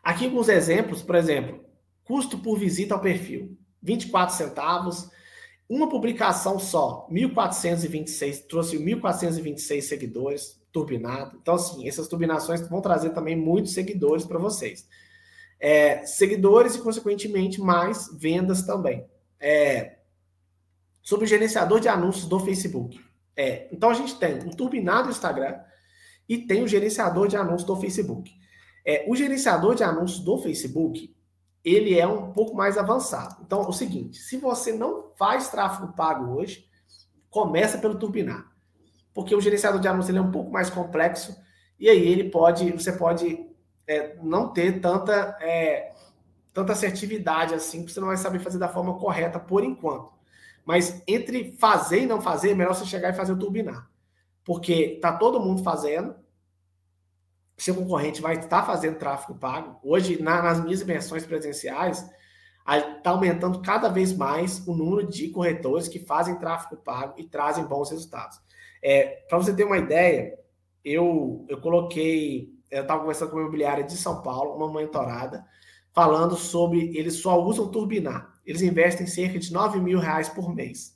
[0.03, 1.65] Aqui alguns exemplos, por exemplo,
[2.03, 5.09] custo por visita ao perfil, 24 centavos,
[5.67, 11.37] uma publicação só, 1426, trouxe 1426 seguidores, turbinado.
[11.41, 14.87] Então, assim, essas turbinações vão trazer também muitos seguidores para vocês
[15.59, 19.05] é, seguidores e, consequentemente, mais vendas também.
[19.39, 19.97] É,
[21.01, 22.99] sobre o gerenciador de anúncios do Facebook.
[23.35, 25.59] É, então, a gente tem o turbinado do Instagram
[26.27, 28.31] e tem o gerenciador de anúncios do Facebook.
[28.85, 31.15] É, o gerenciador de anúncios do Facebook,
[31.63, 33.37] ele é um pouco mais avançado.
[33.45, 36.65] Então, é o seguinte, se você não faz tráfego pago hoje,
[37.29, 38.45] começa pelo turbinar.
[39.13, 41.35] Porque o gerenciador de anúncios ele é um pouco mais complexo
[41.79, 43.46] e aí ele pode, você pode
[43.87, 45.93] é, não ter tanta, é,
[46.53, 50.11] tanta assertividade assim, porque você não vai saber fazer da forma correta por enquanto.
[50.65, 53.89] Mas entre fazer e não fazer, é melhor você chegar e fazer o turbinar.
[54.43, 56.15] Porque tá todo mundo fazendo,
[57.57, 59.79] seu concorrente vai estar fazendo tráfego pago.
[59.81, 62.07] Hoje, na, nas minhas imersões presenciais,
[62.97, 67.65] está aumentando cada vez mais o número de corretores que fazem tráfego pago e trazem
[67.65, 68.39] bons resultados.
[68.83, 70.37] É, Para você ter uma ideia,
[70.83, 75.45] eu, eu coloquei, eu estava conversando com uma imobiliária de São Paulo, uma mentorada,
[75.93, 78.33] falando sobre eles só usam turbinar.
[78.45, 80.95] Eles investem cerca de 9 mil reais por mês.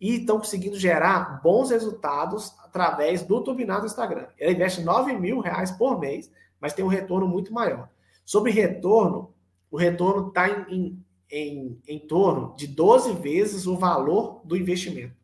[0.00, 4.26] E estão conseguindo gerar bons resultados através do turbinar do Instagram.
[4.36, 7.88] Ele investe 9 mil reais por mês, mas tem um retorno muito maior.
[8.24, 9.32] Sobre retorno,
[9.70, 15.16] o retorno está em, em, em, em torno de 12 vezes o valor do investimento.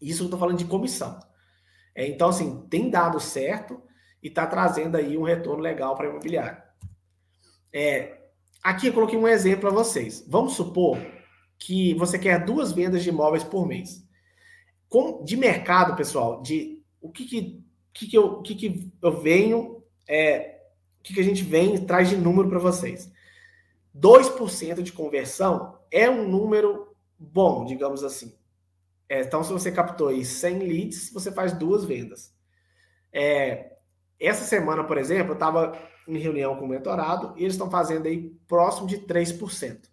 [0.00, 1.18] Isso eu estou falando de comissão.
[1.94, 3.80] É, então, assim, tem dado certo
[4.24, 6.64] e está trazendo aí um retorno legal para a imobiliária.
[7.70, 8.22] É,
[8.62, 10.24] aqui eu coloquei um exemplo para vocês.
[10.26, 10.98] Vamos supor
[11.58, 14.02] que você quer duas vendas de imóveis por mês.
[14.88, 19.82] Com, de mercado, pessoal, de o que, que, que, que, eu, que, que eu venho,
[20.08, 20.62] é,
[21.00, 23.12] o que, que a gente vem e traz de número para vocês.
[23.94, 28.34] 2% de conversão é um número bom, digamos assim.
[29.06, 32.34] É, então, se você captou aí 100 leads, você faz duas vendas.
[33.12, 33.73] É,
[34.20, 38.06] essa semana, por exemplo, eu estava em reunião com o mentorado e eles estão fazendo
[38.06, 39.88] aí próximo de 3%.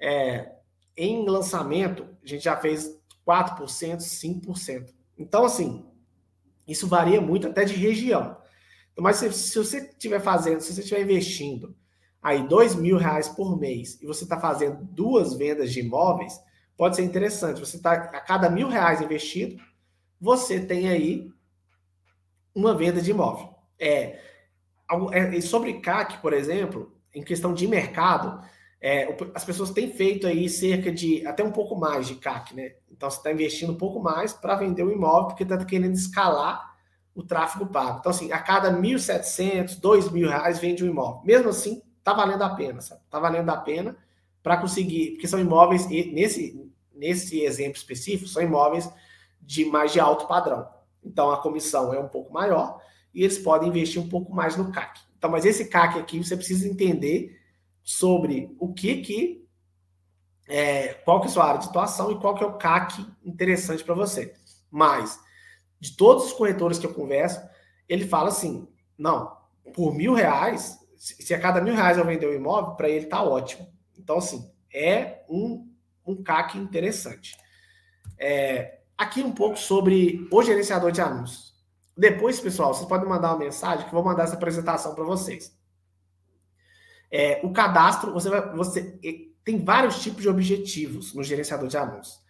[0.00, 0.52] É,
[0.96, 4.94] em lançamento, a gente já fez 4%, 5%.
[5.16, 5.86] Então, assim,
[6.66, 8.36] isso varia muito até de região.
[8.92, 11.74] Então, mas se, se você estiver fazendo, se você estiver investindo
[12.22, 16.38] aí dois mil reais por mês e você está fazendo duas vendas de imóveis,
[16.76, 17.60] pode ser interessante.
[17.60, 19.56] Você está a cada mil reais investido,
[20.20, 21.30] você tem aí
[22.54, 23.54] uma venda de imóvel.
[23.78, 24.18] É,
[25.12, 28.42] é sobre CAC, por exemplo, em questão de mercado,
[28.80, 32.74] é, as pessoas têm feito aí cerca de até um pouco mais de CAC, né?
[32.90, 36.76] Então você está investindo um pouco mais para vender o imóvel porque está querendo escalar
[37.14, 37.98] o tráfego pago.
[37.98, 41.20] Então, assim, a cada 1.700, 2.000 reais vende um imóvel.
[41.24, 43.00] Mesmo assim, tá valendo a pena, sabe?
[43.10, 43.96] Tá valendo a pena
[44.40, 48.88] para conseguir, porque são imóveis, nesse, nesse exemplo específico, são imóveis
[49.40, 50.68] de mais de alto padrão.
[51.08, 52.80] Então a comissão é um pouco maior
[53.14, 55.00] e eles podem investir um pouco mais no CAC.
[55.16, 57.40] Então, mas esse CAC aqui você precisa entender
[57.82, 59.48] sobre o que que
[60.46, 63.04] é, qual que é a sua área de atuação e qual que é o CAC
[63.24, 64.34] interessante para você.
[64.70, 65.18] Mas
[65.80, 67.40] de todos os corretores que eu converso,
[67.88, 69.36] ele fala assim: não,
[69.74, 73.22] por mil reais, se a cada mil reais eu vender um imóvel, para ele tá
[73.22, 73.68] ótimo.
[73.96, 75.70] Então, assim, é um,
[76.06, 77.36] um CAC interessante.
[78.18, 81.54] É, aqui um pouco sobre o gerenciador de anúncios.
[81.96, 85.56] Depois, pessoal, vocês podem mandar uma mensagem que eu vou mandar essa apresentação para vocês.
[87.10, 88.54] É, o cadastro, você vai.
[88.54, 88.98] Você,
[89.44, 92.20] tem vários tipos de objetivos no gerenciador de anúncios.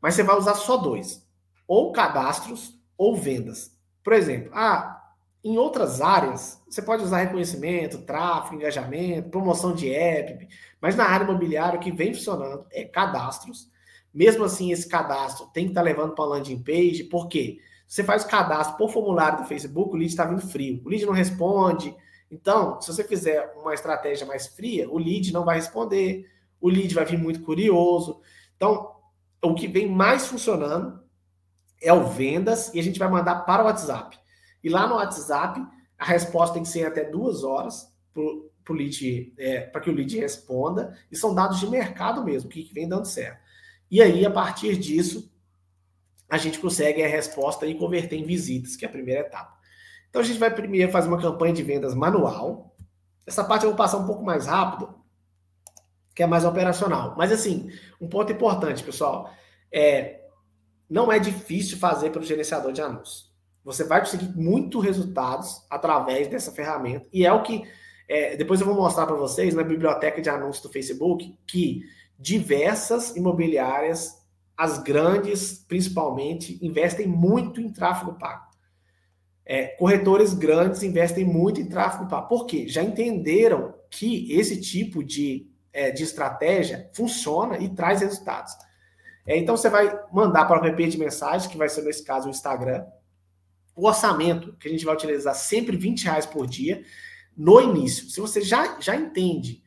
[0.00, 1.26] Mas você vai usar só dois:
[1.66, 3.76] ou cadastros ou vendas.
[4.02, 5.02] Por exemplo, ah,
[5.44, 10.48] em outras áreas, você pode usar reconhecimento, tráfego, engajamento, promoção de app,
[10.80, 13.70] mas na área imobiliária o que vem funcionando é cadastros.
[14.12, 17.58] Mesmo assim, esse cadastro tem que estar levando para a landing page, por quê?
[17.86, 20.82] Você faz o cadastro por formulário do Facebook, o lead está vindo frio.
[20.84, 21.94] O lead não responde,
[22.32, 26.26] então, se você fizer uma estratégia mais fria, o lead não vai responder,
[26.58, 28.22] o lead vai vir muito curioso.
[28.56, 28.96] Então,
[29.42, 31.02] o que vem mais funcionando
[31.78, 34.18] é o vendas e a gente vai mandar para o WhatsApp.
[34.64, 35.60] E lá no WhatsApp,
[35.98, 38.76] a resposta tem que ser até duas horas para
[39.36, 40.96] é, que o lead responda.
[41.10, 43.42] E são dados de mercado mesmo, que vem dando certo.
[43.92, 45.30] E aí, a partir disso,
[46.26, 49.54] a gente consegue a resposta e converter em visitas, que é a primeira etapa.
[50.08, 52.74] Então a gente vai primeiro fazer uma campanha de vendas manual.
[53.26, 54.94] Essa parte eu vou passar um pouco mais rápido,
[56.14, 57.14] que é mais operacional.
[57.18, 59.30] Mas assim, um ponto importante, pessoal,
[59.70, 60.22] é
[60.88, 63.30] não é difícil fazer pelo gerenciador de anúncios.
[63.62, 67.62] Você vai conseguir muitos resultados através dessa ferramenta e é o que
[68.08, 71.82] é, depois eu vou mostrar para vocês na biblioteca de anúncios do Facebook que
[72.18, 74.22] diversas imobiliárias,
[74.56, 78.52] as grandes principalmente, investem muito em tráfego pago.
[79.44, 82.28] É, corretores grandes investem muito em tráfego pago.
[82.28, 82.68] Por quê?
[82.68, 88.52] Já entenderam que esse tipo de, é, de estratégia funciona e traz resultados.
[89.26, 92.28] É, então você vai mandar para o app de mensagem, que vai ser nesse caso
[92.28, 92.84] o Instagram,
[93.74, 96.82] o orçamento, que a gente vai utilizar sempre 20 reais por dia,
[97.36, 98.08] no início.
[98.08, 99.61] Se você já, já entende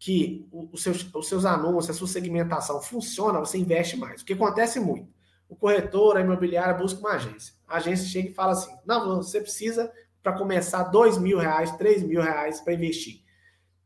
[0.00, 4.22] que os seus, os seus anúncios, a sua segmentação funciona, você investe mais.
[4.22, 5.08] O que acontece muito
[5.50, 7.52] o corretor, a imobiliária busca uma agência.
[7.66, 12.04] A agência chega e fala assim: não, você precisa para começar dois mil reais, três
[12.04, 13.24] mil reais para investir.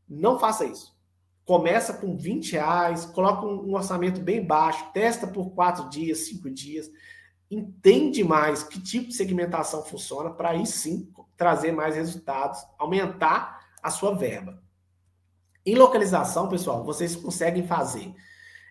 [0.07, 0.95] Não faça isso.
[1.43, 6.49] começa com 20 reais, coloca um, um orçamento bem baixo, testa por quatro dias, cinco
[6.49, 6.89] dias,
[7.49, 13.89] entende mais que tipo de segmentação funciona para aí sim trazer mais resultados, aumentar a
[13.89, 14.61] sua verba.
[15.65, 18.13] Em localização, pessoal, vocês conseguem fazer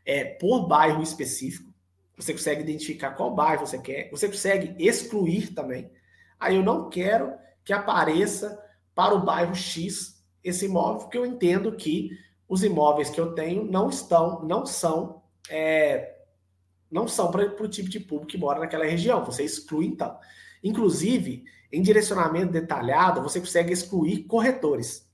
[0.07, 1.73] é, por bairro específico,
[2.17, 5.91] você consegue identificar qual bairro você quer, você consegue excluir também.
[6.39, 7.33] Aí eu não quero
[7.65, 8.63] que apareça
[8.95, 12.11] para o bairro X esse imóvel, porque eu entendo que
[12.49, 16.17] os imóveis que eu tenho não estão, não são, é,
[16.91, 19.25] não são para o tipo de público que mora naquela região.
[19.25, 20.17] Você exclui então.
[20.63, 25.11] Inclusive, em direcionamento detalhado, você consegue excluir corretores.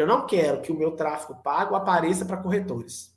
[0.00, 3.14] Eu não quero que o meu tráfego pago apareça para corretores.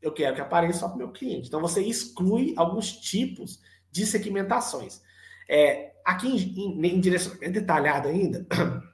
[0.00, 1.48] Eu quero que apareça só para o meu cliente.
[1.48, 5.00] Então, você exclui alguns tipos de segmentações.
[5.48, 8.46] É, aqui em, em, em direcionamento detalhado ainda,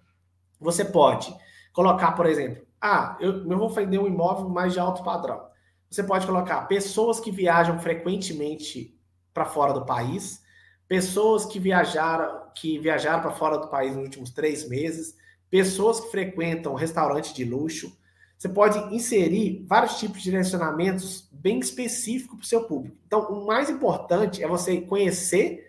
[0.60, 1.34] você pode
[1.72, 5.48] colocar, por exemplo, ah, eu, eu vou vender um imóvel mais de alto padrão.
[5.90, 8.98] Você pode colocar pessoas que viajam frequentemente
[9.32, 10.42] para fora do país,
[10.86, 15.14] pessoas que viajaram que viajaram para fora do país nos últimos três meses,
[15.50, 17.96] pessoas que frequentam restaurante de luxo.
[18.36, 22.96] Você pode inserir vários tipos de direcionamentos bem específicos para o seu público.
[23.06, 25.66] Então, o mais importante é você conhecer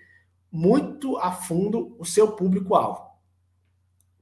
[0.52, 3.10] muito a fundo o seu público-alvo.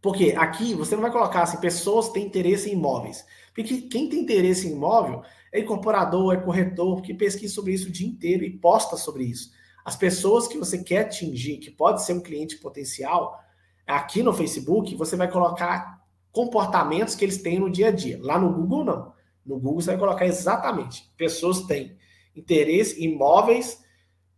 [0.02, 3.26] Porque aqui você não vai colocar assim, pessoas que têm interesse em imóveis.
[3.54, 7.92] Porque quem tem interesse em imóvel é incorporador, é corretor, que pesquisa sobre isso o
[7.92, 9.52] dia inteiro e posta sobre isso.
[9.84, 13.42] As pessoas que você quer atingir, que pode ser um cliente potencial,
[13.88, 18.20] aqui no Facebook, você vai colocar comportamentos que eles têm no dia a dia.
[18.22, 19.14] Lá no Google, não.
[19.46, 21.10] No Google, você vai colocar exatamente.
[21.18, 21.98] Pessoas têm
[22.36, 23.84] interesse imóveis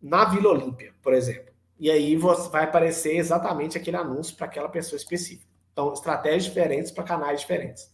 [0.02, 1.52] na Vila Olímpia, por exemplo.
[1.80, 5.50] E aí você vai aparecer exatamente aquele anúncio para aquela pessoa específica.
[5.72, 7.92] Então, estratégias diferentes para canais diferentes.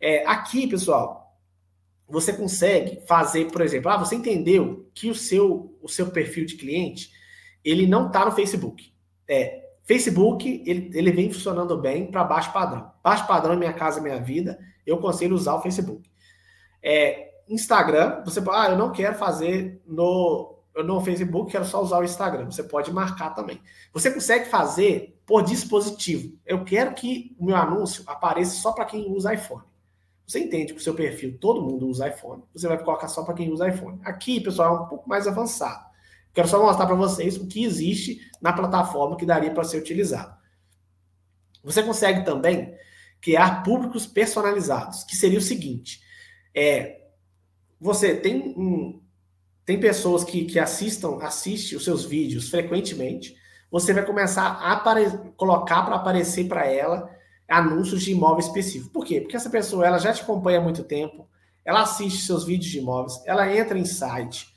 [0.00, 1.36] É, aqui, pessoal,
[2.08, 6.56] você consegue fazer, por exemplo, ah, você entendeu que o seu, o seu perfil de
[6.56, 7.12] cliente
[7.64, 8.92] ele não está no Facebook.
[9.28, 12.92] É, Facebook ele, ele vem funcionando bem para baixo padrão.
[13.02, 14.58] Baixo padrão é minha casa, minha vida.
[14.86, 16.08] Eu conselho usar o Facebook.
[16.82, 21.98] É, Instagram, você pode, ah, eu não quero fazer no no Facebook, quero só usar
[21.98, 22.44] o Instagram.
[22.44, 23.60] Você pode marcar também.
[23.92, 26.38] Você consegue fazer por dispositivo.
[26.46, 29.64] Eu quero que o meu anúncio apareça só para quem usa iPhone.
[30.24, 32.44] Você entende que o seu perfil, todo mundo usa iPhone.
[32.54, 33.98] Você vai colocar só para quem usa iPhone.
[34.04, 35.87] Aqui, pessoal, é um pouco mais avançado.
[36.38, 40.36] Quero só mostrar para vocês o que existe na plataforma que daria para ser utilizado.
[41.64, 42.76] Você consegue também
[43.20, 46.00] criar públicos personalizados, que seria o seguinte:
[46.54, 47.08] é,
[47.80, 49.02] você tem um,
[49.64, 53.34] tem pessoas que, que assistam, assistem os seus vídeos frequentemente,
[53.68, 54.76] você vai começar a
[55.36, 57.10] colocar para aparecer para ela
[57.48, 58.92] anúncios de imóvel específico.
[58.92, 59.20] Por quê?
[59.20, 61.28] Porque essa pessoa ela já te acompanha há muito tempo,
[61.64, 64.56] ela assiste seus vídeos de imóveis, ela entra em site,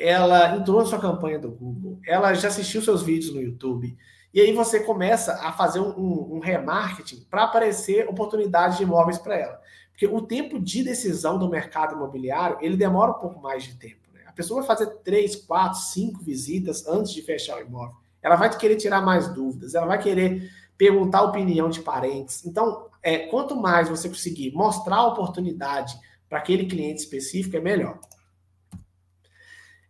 [0.00, 3.94] ela entrou na sua campanha do Google, ela já assistiu seus vídeos no YouTube,
[4.32, 9.36] e aí você começa a fazer um, um, remarketing para aparecer oportunidades de imóveis para
[9.36, 9.60] ela.
[9.90, 14.00] Porque o tempo de decisão do mercado imobiliário, ele demora um pouco mais de tempo.
[14.24, 17.96] A pessoa vai fazer três, quatro, cinco visitas antes de fechar o imóvel.
[18.22, 22.46] Ela vai querer tirar mais dúvidas, ela vai querer perguntar a opinião de parentes.
[22.46, 27.98] Então, é, quanto mais você conseguir mostrar a oportunidade para aquele cliente específico, é melhor.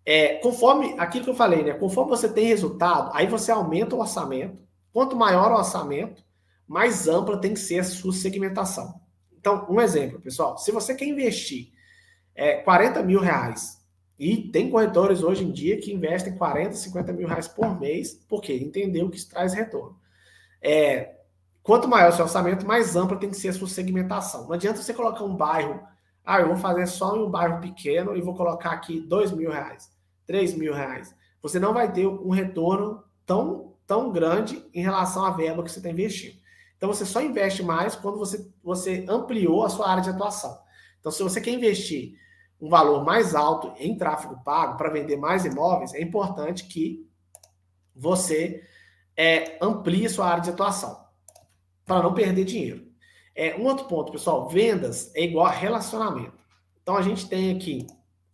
[0.05, 1.75] É, conforme aquilo que eu falei, né?
[1.75, 4.59] Conforme você tem resultado, aí você aumenta o orçamento.
[4.93, 6.25] Quanto maior o orçamento,
[6.67, 9.01] mais ampla tem que ser a sua segmentação.
[9.39, 10.59] Então, um exemplo, pessoal.
[10.59, 11.73] Se você quer investir
[12.35, 13.81] é, 40 mil reais
[14.19, 18.55] e tem corretores hoje em dia que investem 40, 50 mil reais por mês, porque
[18.55, 19.99] entendeu que isso traz retorno.
[20.61, 21.17] É,
[21.63, 24.45] quanto maior o seu orçamento, mais ampla tem que ser a sua segmentação.
[24.45, 25.81] Não adianta você colocar um bairro,
[26.31, 29.51] ah, eu vou fazer só em um bairro pequeno e vou colocar aqui 2 mil
[29.51, 29.91] reais,
[30.29, 31.13] 3 mil reais.
[31.43, 35.81] Você não vai ter um retorno tão, tão grande em relação à verba que você
[35.81, 36.39] está investindo.
[36.77, 40.57] Então, você só investe mais quando você, você ampliou a sua área de atuação.
[41.01, 42.15] Então, se você quer investir
[42.61, 47.05] um valor mais alto em tráfego pago para vender mais imóveis, é importante que
[47.93, 48.63] você
[49.17, 51.05] é, amplie sua área de atuação
[51.85, 52.90] para não perder dinheiro.
[53.41, 56.39] É, um outro ponto, pessoal, vendas é igual a relacionamento.
[56.83, 57.87] Então a gente tem aqui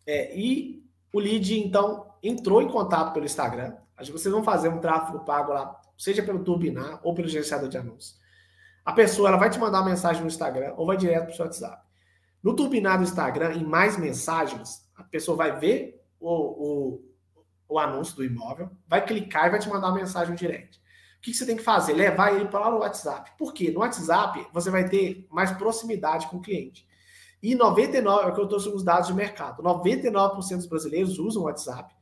[0.04, 3.76] é, e o lead então entrou em contato pelo Instagram.
[4.10, 8.18] Vocês vão fazer um tráfego pago lá, seja pelo Turbinar ou pelo gerenciador de anúncios.
[8.84, 11.36] A pessoa ela vai te mandar uma mensagem no Instagram ou vai direto para o
[11.36, 11.86] seu WhatsApp.
[12.42, 17.04] No turbinado Instagram, em mais mensagens, a pessoa vai ver o, o,
[17.68, 20.80] o anúncio do imóvel, vai clicar e vai te mandar uma mensagem direct.
[21.26, 21.92] O que, você tem que fazer?
[21.92, 23.32] Levar ele para lá no WhatsApp.
[23.36, 23.72] Por quê?
[23.72, 26.86] No WhatsApp, você vai ter mais proximidade com o cliente.
[27.42, 31.46] E 99, é que eu trouxe os dados de mercado, 99% dos brasileiros usam o
[31.46, 31.92] WhatsApp,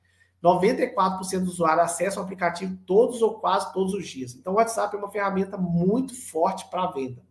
[0.42, 4.34] 94% dos usuários acessam o aplicativo todos ou quase todos os dias.
[4.34, 7.22] Então, o WhatsApp é uma ferramenta muito forte para venda.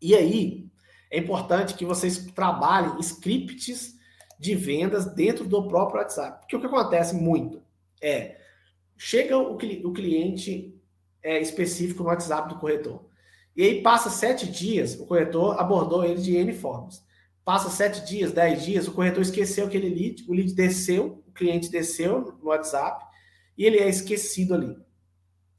[0.00, 0.70] E aí,
[1.10, 3.94] é importante que vocês trabalhem scripts
[4.40, 6.40] de vendas dentro do próprio WhatsApp.
[6.40, 7.62] Porque o que acontece muito
[8.00, 8.40] é,
[9.04, 10.80] chega o, o cliente
[11.20, 13.04] é, específico no WhatsApp do corretor.
[13.56, 17.04] E aí passa sete dias, o corretor abordou ele de N formas.
[17.44, 21.68] Passa sete dias, dez dias, o corretor esqueceu aquele lead, o lead desceu, o cliente
[21.68, 23.04] desceu no WhatsApp
[23.58, 24.76] e ele é esquecido ali.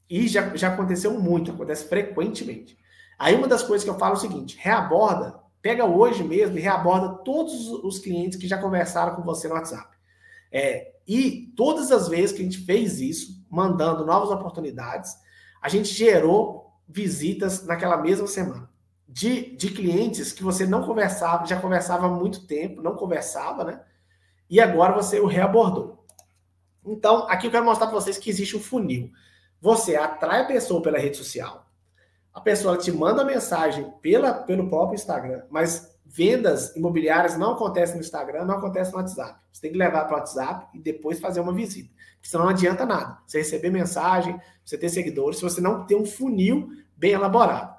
[0.08, 2.78] E já, já aconteceu muito, acontece frequentemente.
[3.18, 6.62] Aí uma das coisas que eu falo é o seguinte: reaborda, pega hoje mesmo e
[6.62, 9.93] reaborda todos os clientes que já conversaram com você no WhatsApp.
[10.56, 15.12] É, e todas as vezes que a gente fez isso, mandando novas oportunidades,
[15.60, 18.70] a gente gerou visitas naquela mesma semana.
[19.08, 23.80] De, de clientes que você não conversava, já conversava há muito tempo, não conversava, né?
[24.48, 26.06] E agora você o reabordou.
[26.86, 29.10] Então, aqui eu quero mostrar para vocês que existe um funil.
[29.60, 31.68] Você atrai a pessoa pela rede social,
[32.32, 38.02] a pessoa te manda mensagem pela, pelo próprio Instagram, mas vendas imobiliárias não acontecem no
[38.02, 39.40] Instagram, não acontecem no WhatsApp.
[39.50, 41.90] Você tem que levar para o WhatsApp e depois fazer uma visita.
[42.14, 43.18] Porque senão não adianta nada.
[43.26, 47.74] Você receber mensagem, você ter seguidores, se você não ter um funil bem elaborado.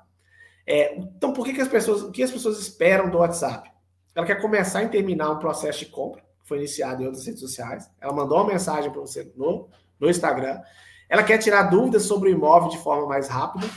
[0.67, 3.71] É, então, por que, que as pessoas, o que as pessoas esperam do WhatsApp?
[4.13, 7.41] Ela quer começar e terminar um processo de compra, que foi iniciado em outras redes
[7.41, 7.89] sociais.
[7.99, 9.69] Ela mandou uma mensagem para você no,
[9.99, 10.61] no Instagram.
[11.07, 13.67] Ela quer tirar dúvidas sobre o imóvel de forma mais rápida.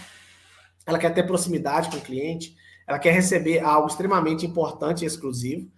[0.86, 2.56] Ela quer ter proximidade com o cliente.
[2.88, 5.70] Ela quer receber algo extremamente importante e exclusivo.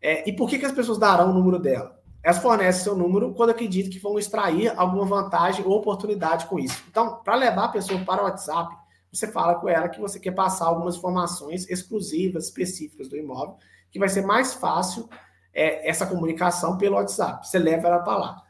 [0.00, 2.00] É, e por que, que as pessoas darão o número dela?
[2.22, 6.82] Elas fornecem seu número quando acreditam que vão extrair alguma vantagem ou oportunidade com isso.
[6.88, 8.74] Então, para levar a pessoa para o WhatsApp,
[9.12, 13.56] você fala com ela que você quer passar algumas informações exclusivas, específicas do imóvel,
[13.90, 15.08] que vai ser mais fácil
[15.52, 17.46] é, essa comunicação pelo WhatsApp.
[17.46, 18.42] Você leva ela para lá.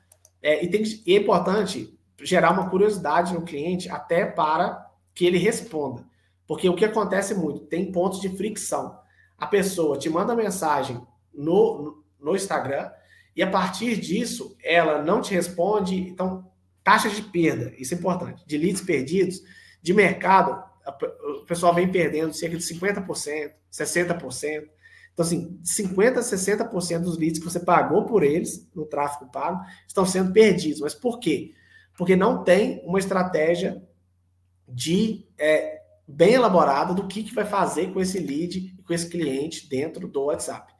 [0.42, 5.38] É, e, tem, e é importante gerar uma curiosidade no cliente até para que ele
[5.38, 6.04] responda.
[6.46, 8.98] Porque o que acontece muito, tem pontos de fricção.
[9.38, 11.00] A pessoa te manda mensagem
[11.32, 12.90] no, no Instagram
[13.34, 15.96] e a partir disso ela não te responde.
[15.96, 16.50] Então,
[16.82, 19.40] taxa de perda, isso é importante, de leads perdidos
[19.82, 20.62] de mercado,
[21.42, 24.68] o pessoal vem perdendo cerca de 50%, 60%.
[25.12, 30.04] Então, assim, 50%, 60% dos leads que você pagou por eles no tráfego pago estão
[30.04, 30.80] sendo perdidos.
[30.80, 31.52] Mas por quê?
[31.96, 33.82] Porque não tem uma estratégia
[34.66, 39.68] de é, bem elaborada do que, que vai fazer com esse lead com esse cliente
[39.68, 40.72] dentro do WhatsApp.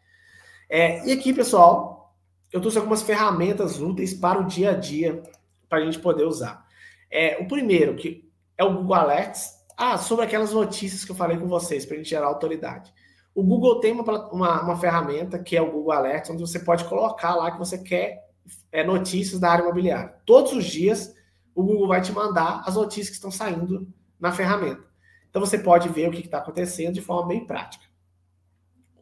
[0.69, 2.15] É, e aqui, pessoal,
[2.53, 5.23] eu trouxe algumas ferramentas úteis para o dia a dia
[5.69, 6.65] para a gente poder usar.
[7.11, 9.63] É, o primeiro, que é o Google Alerts.
[9.77, 12.93] Ah, sobre aquelas notícias que eu falei com vocês, para a gente gerar autoridade.
[13.35, 16.85] O Google tem uma, uma, uma, ferramenta que é o Google Alerts, onde você pode
[16.85, 18.29] colocar lá que você quer
[18.71, 20.15] é, notícias da área imobiliária.
[20.25, 21.13] Todos os dias,
[21.53, 23.89] o Google vai te mandar as notícias que estão saindo
[24.21, 24.94] na ferramenta.
[25.35, 27.85] Então você pode ver o que está acontecendo de forma bem prática.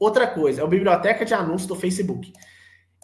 [0.01, 2.33] Outra coisa, é a biblioteca de anúncios do Facebook.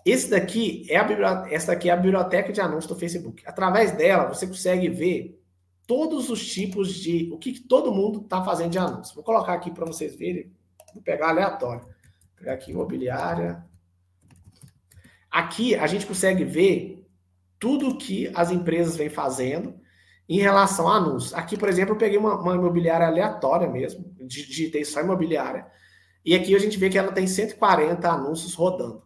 [0.03, 3.43] Esse daqui é a biblioteca, essa daqui é a biblioteca de anúncios do Facebook.
[3.45, 5.39] Através dela, você consegue ver
[5.87, 7.29] todos os tipos de.
[7.31, 9.14] O que, que todo mundo está fazendo de anúncio.
[9.14, 10.51] Vou colocar aqui para vocês verem.
[10.95, 11.83] Vou pegar aleatório.
[11.83, 11.93] Vou
[12.39, 13.62] pegar aqui imobiliária.
[15.31, 17.07] Aqui a gente consegue ver
[17.59, 19.79] tudo que as empresas vêm fazendo
[20.29, 21.33] em relação a anúncios.
[21.35, 25.66] Aqui, por exemplo, eu peguei uma, uma imobiliária aleatória mesmo, digitei só imobiliária,
[26.24, 29.03] e aqui a gente vê que ela tem 140 anúncios rodando.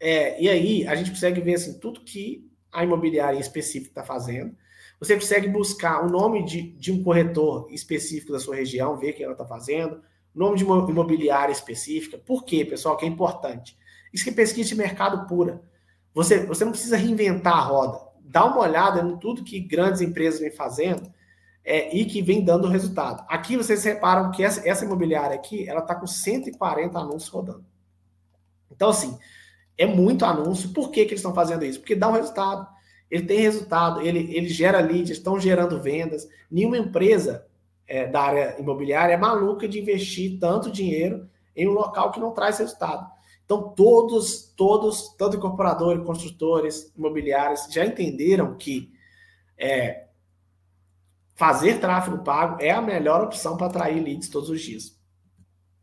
[0.00, 4.02] É, e aí a gente consegue ver assim, tudo que a imobiliária em específico está
[4.02, 4.56] fazendo.
[4.98, 9.24] Você consegue buscar o nome de, de um corretor específico da sua região, ver quem
[9.24, 10.02] ela está fazendo,
[10.34, 12.18] nome de uma imobiliária específica.
[12.18, 12.96] Por quê, pessoal?
[12.96, 13.78] Que é importante.
[14.12, 15.62] Isso que é pesquisa de mercado pura.
[16.12, 18.09] Você, você não precisa reinventar a roda.
[18.30, 21.12] Dá uma olhada em tudo que grandes empresas vêm fazendo
[21.64, 23.24] é, e que vem dando resultado.
[23.28, 27.64] Aqui vocês reparam que essa, essa imobiliária aqui, ela está com 140 anúncios rodando.
[28.70, 29.18] Então, assim,
[29.76, 30.72] é muito anúncio.
[30.72, 31.80] Por que, que eles estão fazendo isso?
[31.80, 32.66] Porque dá um resultado
[33.10, 36.28] ele tem resultado, ele, ele gera leads, estão gerando vendas.
[36.50, 37.44] Nenhuma empresa
[37.86, 42.32] é, da área imobiliária é maluca de investir tanto dinheiro em um local que não
[42.32, 43.10] traz resultado.
[43.50, 48.92] Então, todos, todos, tanto incorporadores, construtores, imobiliários, já entenderam que
[49.58, 50.06] é,
[51.34, 54.96] fazer tráfego pago é a melhor opção para atrair leads todos os dias.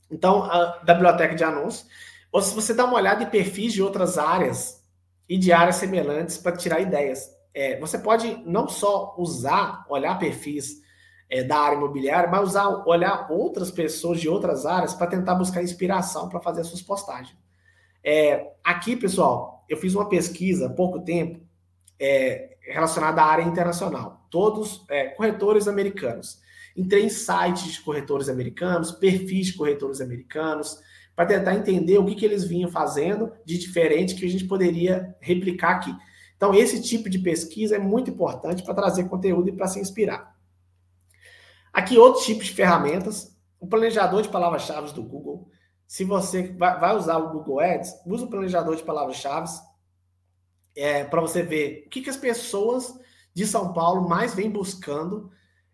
[0.10, 1.86] Então, a, da biblioteca de anúncios,
[2.32, 4.82] ou se você dá uma olhada em perfis de outras áreas
[5.28, 7.30] e de áreas semelhantes para tirar ideias.
[7.54, 10.82] É, você pode não só usar, olhar perfis
[11.30, 15.62] é, da área imobiliária, mas usar, olhar outras pessoas de outras áreas para tentar buscar
[15.62, 17.36] inspiração para fazer as suas postagens.
[18.10, 21.42] É, aqui, pessoal, eu fiz uma pesquisa há pouco tempo
[22.00, 24.26] é, relacionada à área internacional.
[24.32, 26.40] Todos é, corretores americanos.
[26.74, 30.80] Entrei em sites de corretores americanos, perfis de corretores americanos,
[31.14, 35.14] para tentar entender o que, que eles vinham fazendo de diferente que a gente poderia
[35.20, 35.94] replicar aqui.
[36.38, 40.34] Então, esse tipo de pesquisa é muito importante para trazer conteúdo e para se inspirar.
[41.74, 43.36] Aqui, outros tipos de ferramentas.
[43.60, 45.50] O planejador de palavras-chave do Google.
[45.88, 49.50] Se você vai usar o Google Ads, use o planejador de palavras-chave
[50.76, 53.00] é, para você ver o que, que as pessoas
[53.34, 55.32] de São Paulo mais vêm buscando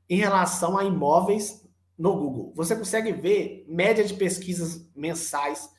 [0.07, 2.53] em relação a imóveis no Google.
[2.55, 5.69] Você consegue ver média de pesquisas mensais.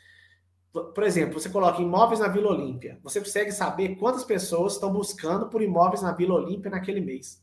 [0.73, 2.99] Por exemplo, você coloca imóveis na Vila Olímpia.
[3.03, 7.43] Você consegue saber quantas pessoas estão buscando por imóveis na Vila Olímpia naquele mês.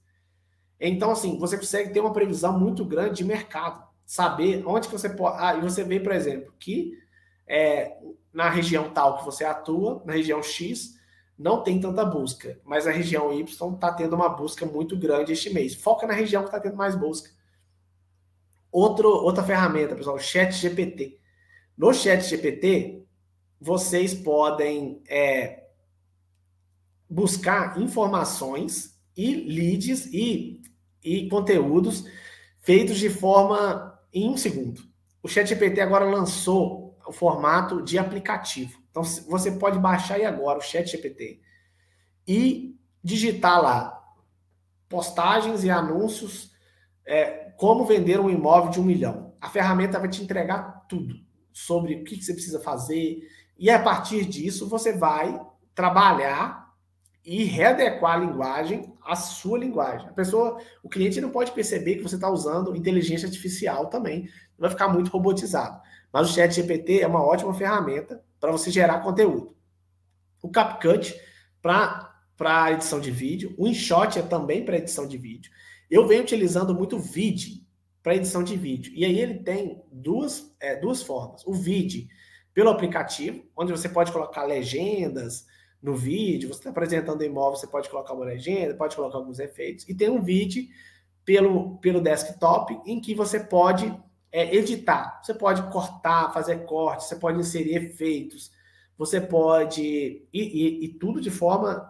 [0.80, 3.91] Então, assim, você consegue ter uma previsão muito grande de mercado.
[4.12, 5.38] Saber onde que você pode.
[5.39, 6.99] Ah, e você vê, por exemplo, que
[7.47, 7.97] é,
[8.34, 10.99] na região tal que você atua, na região X,
[11.39, 15.49] não tem tanta busca, mas a região Y está tendo uma busca muito grande este
[15.49, 15.76] mês.
[15.76, 17.30] Foca na região que está tendo mais busca.
[18.70, 21.18] Outro, outra ferramenta, pessoal, o Chat GPT.
[21.78, 23.05] No Chat GPT,
[23.62, 25.68] vocês podem é,
[27.09, 30.62] buscar informações e leads e,
[31.01, 32.03] e conteúdos
[32.59, 34.82] feitos de forma em um segundo.
[35.22, 38.80] O Chat GPT agora lançou o formato de aplicativo.
[38.89, 41.39] Então, você pode baixar aí agora o Chat GPT
[42.28, 43.97] e digitar lá
[44.88, 46.51] postagens e anúncios
[47.05, 49.34] é, como vender um imóvel de um milhão.
[49.39, 51.16] A ferramenta vai te entregar tudo
[51.53, 53.22] sobre o que você precisa fazer.
[53.57, 55.39] E a partir disso, você vai
[55.74, 56.71] trabalhar
[57.24, 60.08] e readequar a linguagem à sua linguagem.
[60.08, 64.28] A pessoa, o cliente não pode perceber que você está usando inteligência artificial também.
[64.58, 65.80] Vai ficar muito robotizado.
[66.12, 69.56] Mas o Chat GPT é uma ótima ferramenta para você gerar conteúdo.
[70.42, 71.16] O CapCut
[71.62, 73.54] para edição de vídeo.
[73.58, 75.52] O InShot é também para edição de vídeo.
[75.90, 77.66] Eu venho utilizando muito o Vid
[78.02, 78.92] para edição de vídeo.
[78.96, 81.46] E aí ele tem duas, é, duas formas.
[81.46, 82.08] O Vid
[82.54, 85.46] pelo aplicativo, onde você pode colocar legendas
[85.82, 89.40] no vídeo, você está apresentando o imóvel, você pode colocar uma legenda, pode colocar alguns
[89.40, 89.88] efeitos.
[89.90, 90.68] E tem um vídeo
[91.26, 93.92] pelo, pelo desktop, em que você pode
[94.32, 95.20] é, editar.
[95.24, 98.52] Você pode cortar, fazer cortes, você pode inserir efeitos,
[98.98, 99.82] você pode.
[99.82, 101.90] E, e, e tudo de forma.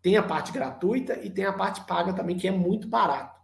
[0.00, 3.40] Tem a parte gratuita e tem a parte paga também, que é muito barato.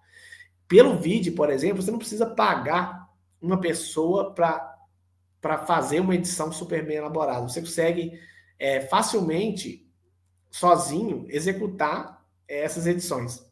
[0.66, 3.08] Pelo vídeo, por exemplo, você não precisa pagar
[3.40, 7.48] uma pessoa para fazer uma edição super bem elaborada.
[7.48, 8.18] Você consegue
[8.58, 9.87] é, facilmente,
[10.50, 13.44] sozinho, executar é, essas edições.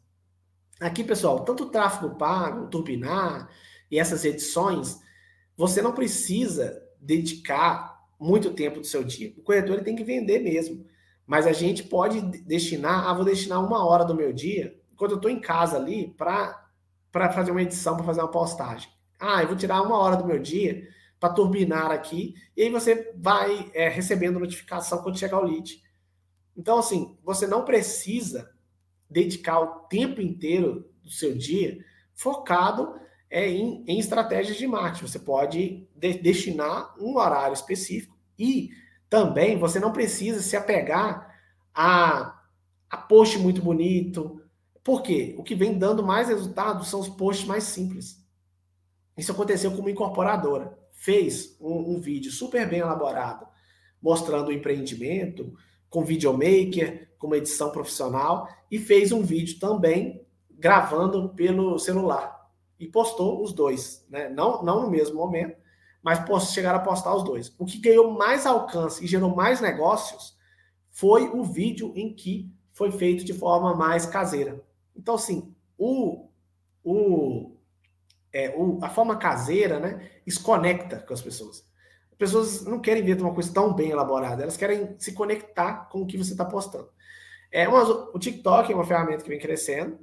[0.79, 3.49] Aqui, pessoal, tanto o tráfego pago, o turbinar
[3.89, 4.99] e essas edições,
[5.55, 9.33] você não precisa dedicar muito tempo do seu dia.
[9.37, 10.85] O corretor ele tem que vender mesmo.
[11.25, 15.17] Mas a gente pode destinar, ah, vou destinar uma hora do meu dia, quando eu
[15.17, 16.65] estou em casa ali, para
[17.11, 18.89] para fazer uma edição, para fazer uma postagem.
[19.19, 20.87] Ah, eu vou tirar uma hora do meu dia
[21.19, 25.81] para turbinar aqui, e aí você vai é, recebendo notificação quando chegar o lead.
[26.57, 28.51] Então, assim, você não precisa
[29.09, 31.77] dedicar o tempo inteiro do seu dia
[32.13, 32.99] focado
[33.29, 35.07] é, em, em estratégias de marketing.
[35.07, 38.71] Você pode de, destinar um horário específico e
[39.09, 41.33] também você não precisa se apegar
[41.73, 42.41] a,
[42.89, 44.41] a post muito bonito,
[44.87, 45.35] por quê?
[45.37, 48.25] O que vem dando mais resultado são os posts mais simples.
[49.17, 50.79] Isso aconteceu com uma incorporadora.
[50.93, 53.45] Fez um, um vídeo super bem elaborado,
[54.01, 55.53] mostrando o empreendimento,
[55.89, 62.49] com videomaker, com uma edição profissional, e fez um vídeo também gravando pelo celular.
[62.79, 64.29] E postou os dois, né?
[64.29, 65.57] não, não no mesmo momento,
[66.01, 67.53] mas chegaram a postar os dois.
[67.57, 70.37] O que ganhou mais alcance e gerou mais negócios
[70.91, 74.63] foi o vídeo em que foi feito de forma mais caseira.
[74.95, 76.29] Então, assim, o,
[76.83, 77.55] o,
[78.31, 81.66] é, o, a forma caseira, né, desconecta com as pessoas.
[82.17, 86.01] As pessoas não querem ver uma coisa tão bem elaborada, elas querem se conectar com
[86.01, 86.89] o que você está postando.
[87.51, 89.99] É uma, o TikTok é uma ferramenta que vem crescendo,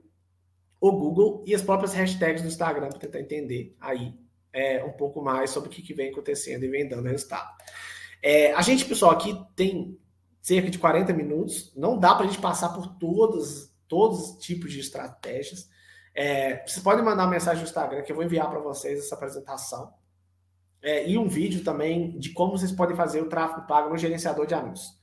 [0.81, 4.15] o Google e as próprias hashtags do Instagram para tentar entender aí
[4.53, 7.51] é, um pouco mais sobre o que, que vem acontecendo e vem dando resultado.
[8.23, 9.99] É, a gente, pessoal, aqui tem
[10.41, 14.73] cerca de 40 minutos, não dá para a gente passar por todas todos os tipos
[14.73, 15.69] de estratégias.
[16.15, 19.15] É, vocês podem mandar uma mensagem no Instagram que eu vou enviar para vocês essa
[19.15, 19.93] apresentação.
[20.85, 24.47] É, e um vídeo também de como vocês podem fazer o tráfego pago no gerenciador
[24.47, 24.99] de anúncios.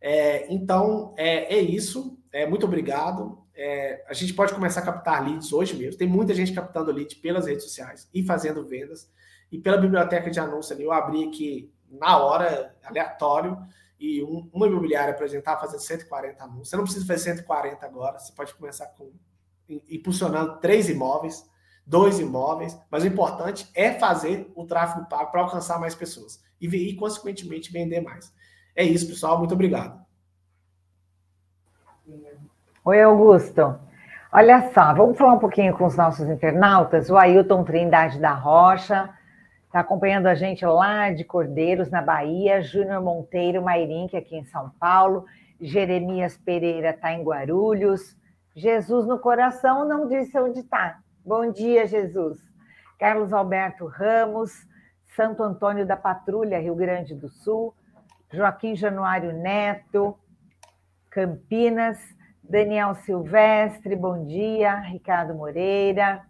[0.00, 2.18] É, então, é, é, isso.
[2.32, 3.38] É, muito obrigado.
[3.54, 5.98] é, a gente pode começar a captar leads hoje mesmo.
[5.98, 9.10] Tem muita gente captando leads pelas redes sociais e fazendo vendas.
[9.52, 13.58] E pela biblioteca de anúncio ali, eu abri aqui na hora, aleatório,
[13.98, 16.70] e um, uma imobiliária apresentar fazendo 140 anúncios.
[16.70, 19.12] Você não precisa fazer 140 agora, você pode começar com
[19.68, 21.44] impulsionando três imóveis,
[21.86, 26.66] dois imóveis, mas o importante é fazer o tráfego pago para alcançar mais pessoas e,
[26.68, 28.32] e, consequentemente, vender mais.
[28.76, 29.38] É isso, pessoal.
[29.38, 30.00] Muito obrigado.
[32.84, 33.78] Oi, Augusto.
[34.32, 37.10] Olha só, vamos falar um pouquinho com os nossos internautas.
[37.10, 39.10] O Ailton Trindade da Rocha
[39.66, 42.62] está acompanhando a gente lá de Cordeiros, na Bahia.
[42.62, 45.24] Júnior Monteiro Mairink, aqui em São Paulo.
[45.60, 48.16] Jeremias Pereira está em Guarulhos.
[48.54, 50.98] Jesus no coração não disse onde está.
[51.30, 52.40] Bom dia, Jesus.
[52.98, 54.50] Carlos Alberto Ramos,
[55.14, 57.72] Santo Antônio da Patrulha, Rio Grande do Sul.
[58.32, 60.18] Joaquim Januário Neto,
[61.08, 62.00] Campinas.
[62.42, 64.74] Daniel Silvestre, bom dia.
[64.80, 66.20] Ricardo Moreira.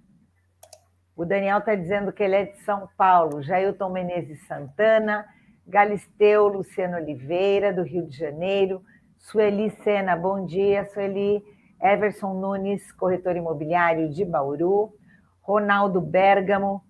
[1.17, 3.41] O Daniel está dizendo que ele é de São Paulo.
[3.41, 5.25] Jailton Menezes Santana.
[5.67, 8.83] Galisteu Luciano Oliveira, do Rio de Janeiro.
[9.17, 11.43] Sueli Sena, bom dia, Sueli.
[11.83, 14.93] Everson Nunes, corretor imobiliário de Bauru.
[15.43, 16.85] Ronaldo Bergamo.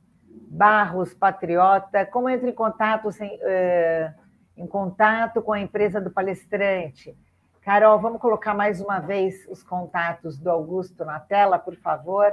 [0.51, 2.05] Barros Patriota.
[2.07, 4.13] Como entra em contato, sem, uh,
[4.57, 7.17] em contato com a empresa do palestrante?
[7.63, 12.33] Carol, vamos colocar mais uma vez os contatos do Augusto na tela, por favor.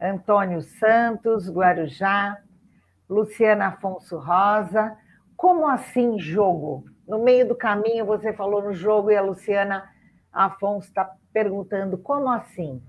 [0.00, 2.38] Antônio Santos, Guarujá,
[3.08, 4.96] Luciana Afonso Rosa.
[5.36, 6.84] Como assim jogo?
[7.08, 9.88] No meio do caminho você falou no jogo e a Luciana
[10.38, 12.80] Afonso está perguntando como assim?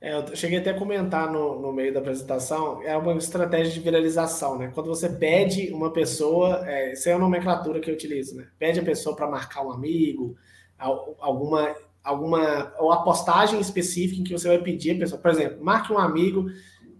[0.00, 3.80] É, eu cheguei até a comentar no, no meio da apresentação, é uma estratégia de
[3.80, 4.70] viralização, né?
[4.74, 8.48] Quando você pede uma pessoa, é, isso é a nomenclatura que eu utilizo, né?
[8.58, 10.36] Pede a pessoa para marcar um amigo,
[10.78, 15.64] alguma, alguma ou a postagem específica em que você vai pedir a pessoa, por exemplo,
[15.64, 16.46] marque um amigo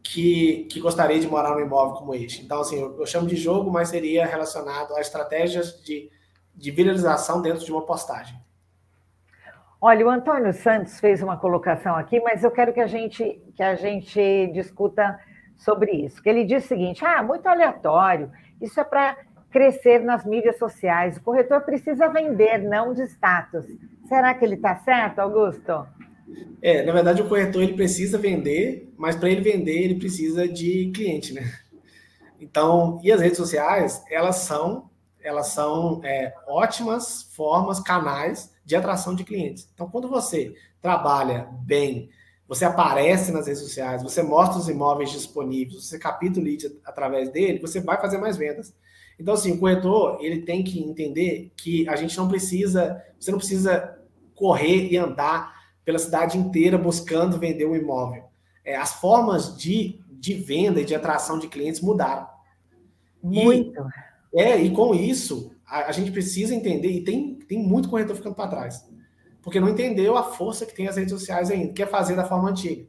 [0.02, 2.42] que, que gostaria de morar num imóvel como este.
[2.42, 6.10] Então, assim, eu, eu chamo de jogo, mas seria relacionado a estratégias de,
[6.54, 8.36] de viralização dentro de uma postagem.
[9.84, 13.62] Olha, o Antônio Santos fez uma colocação aqui, mas eu quero que a gente, que
[13.64, 15.18] a gente discuta
[15.56, 16.22] sobre isso.
[16.22, 18.30] Que ele diz o seguinte: ah, muito aleatório,
[18.60, 19.16] isso é para
[19.50, 21.16] crescer nas mídias sociais.
[21.16, 23.66] O corretor precisa vender, não de status.
[24.08, 25.84] Será que ele está certo, Augusto?
[26.62, 30.92] É, na verdade, o corretor ele precisa vender, mas para ele vender, ele precisa de
[30.94, 31.42] cliente, né?
[32.40, 34.88] Então, e as redes sociais, elas são,
[35.22, 39.68] elas são é, ótimas formas, canais de atração de clientes.
[39.74, 42.10] Então, quando você trabalha bem,
[42.46, 47.30] você aparece nas redes sociais, você mostra os imóveis disponíveis, você capta o lead através
[47.30, 48.74] dele, você vai fazer mais vendas.
[49.18, 53.38] Então, assim, o corretor, ele tem que entender que a gente não precisa, você não
[53.38, 53.98] precisa
[54.34, 58.24] correr e andar pela cidade inteira buscando vender um imóvel.
[58.64, 62.26] É, as formas de, de venda e de atração de clientes mudaram.
[63.22, 63.80] Muito.
[63.80, 68.16] E, é, e com isso, a, a, gente precisa entender, e tem, tem muito corretor
[68.16, 68.88] ficando para trás,
[69.42, 72.50] porque não entendeu a força que tem as redes sociais ainda, quer fazer da forma
[72.50, 72.86] antiga.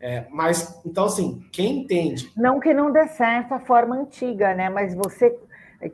[0.00, 2.30] É, mas, então, assim, quem entende.
[2.36, 4.68] Não que não dê certo a forma antiga, né?
[4.68, 5.34] Mas você,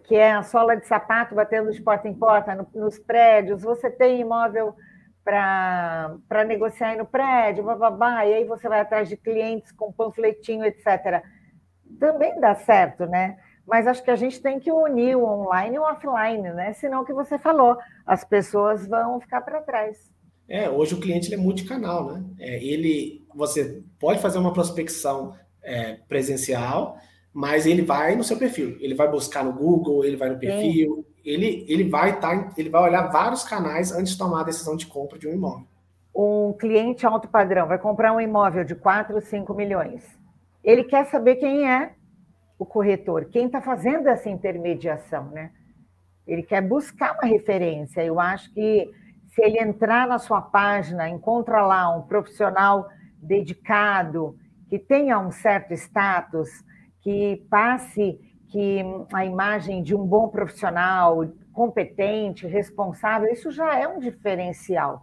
[0.02, 3.88] que é a sola de sapato batendo de porta em porta no, nos prédios, você
[3.88, 4.74] tem imóvel
[5.22, 10.64] para negociar aí no prédio, bababá, e aí você vai atrás de clientes com panfletinho,
[10.64, 11.22] etc.
[12.00, 13.36] Também dá certo, né?
[13.70, 16.72] Mas acho que a gente tem que unir o online e o offline, né?
[16.72, 20.10] Senão o que você falou, as pessoas vão ficar para trás.
[20.48, 22.24] É, hoje o cliente é multicanal, né?
[22.40, 26.98] É, ele, você pode fazer uma prospecção é, presencial,
[27.32, 28.76] mas ele vai no seu perfil.
[28.80, 32.82] Ele vai buscar no Google, ele vai no perfil, ele, ele vai tá, ele vai
[32.82, 35.68] olhar vários canais antes de tomar a decisão de compra de um imóvel.
[36.12, 40.02] Um cliente alto padrão vai comprar um imóvel de 4, 5 milhões.
[40.64, 41.92] Ele quer saber quem é
[42.60, 45.50] o corretor, quem está fazendo essa intermediação, né?
[46.26, 48.04] Ele quer buscar uma referência.
[48.04, 48.90] Eu acho que
[49.28, 52.86] se ele entrar na sua página, encontra lá um profissional
[53.16, 54.36] dedicado,
[54.68, 56.50] que tenha um certo status,
[57.00, 63.98] que passe que a imagem de um bom profissional, competente, responsável, isso já é um
[63.98, 65.00] diferencial,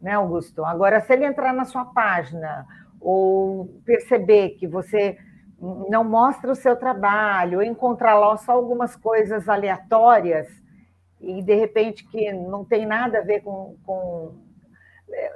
[0.00, 0.64] né, Augusto?
[0.64, 2.66] Agora, se ele entrar na sua página
[2.98, 5.18] ou perceber que você
[5.60, 10.48] não mostra o seu trabalho, encontrar lá só algumas coisas aleatórias
[11.20, 14.34] e de repente que não tem nada a ver com, com,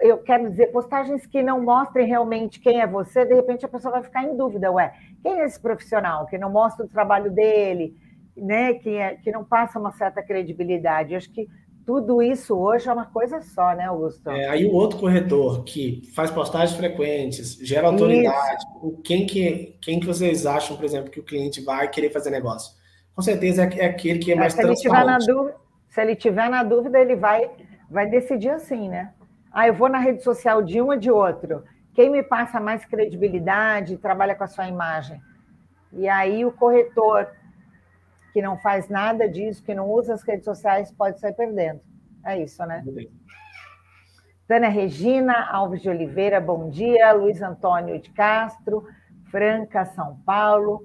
[0.01, 3.93] eu quero dizer postagens que não mostrem realmente quem é você, de repente a pessoa
[3.93, 4.93] vai ficar em dúvida, ué,
[5.23, 7.97] quem é esse profissional que não mostra o trabalho dele,
[8.37, 11.13] né, que, é, que não passa uma certa credibilidade.
[11.13, 11.49] Eu acho que
[11.91, 14.31] tudo isso hoje é uma coisa só, né, Augusto?
[14.31, 18.65] É, aí o outro corretor que faz postagens frequentes, gera autoridade,
[19.03, 22.79] quem que, quem que vocês acham, por exemplo, que o cliente vai querer fazer negócio?
[23.13, 25.25] Com certeza é, é aquele que é, é mais se transparente.
[25.25, 25.57] Ele dúvida,
[25.89, 27.51] se ele tiver na dúvida, ele vai,
[27.91, 29.13] vai decidir assim, né?
[29.53, 31.65] Ah, eu vou na rede social de um ou de outro.
[31.93, 35.21] Quem me passa mais credibilidade, trabalha com a sua imagem?
[35.93, 37.27] E aí o corretor
[38.33, 41.81] que não faz nada disso, que não usa as redes sociais, pode sair perdendo.
[42.25, 42.85] É isso, né?
[44.47, 47.13] Tânia Regina Alves de Oliveira, bom dia.
[47.13, 48.85] Luiz Antônio de Castro,
[49.31, 50.83] Franca, São Paulo.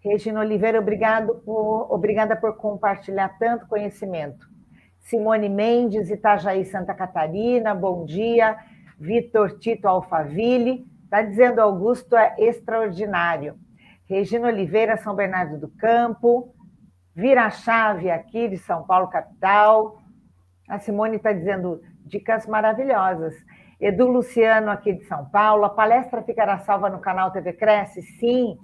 [0.00, 4.46] Regina Oliveira, obrigado por, obrigada por compartilhar tanto conhecimento.
[5.00, 8.56] Simone Mendes, Itajaí, Santa Catarina, bom dia.
[8.98, 13.58] Vitor Tito Alfaville, está dizendo Augusto é extraordinário.
[14.08, 16.54] Regina Oliveira, São Bernardo do Campo.
[17.16, 19.96] Vira a chave aqui de São Paulo, capital.
[20.68, 23.34] A Simone está dizendo dicas maravilhosas.
[23.80, 25.64] Edu Luciano, aqui de São Paulo.
[25.64, 28.02] A palestra ficará salva no canal TV Cresce?
[28.02, 28.58] Sim.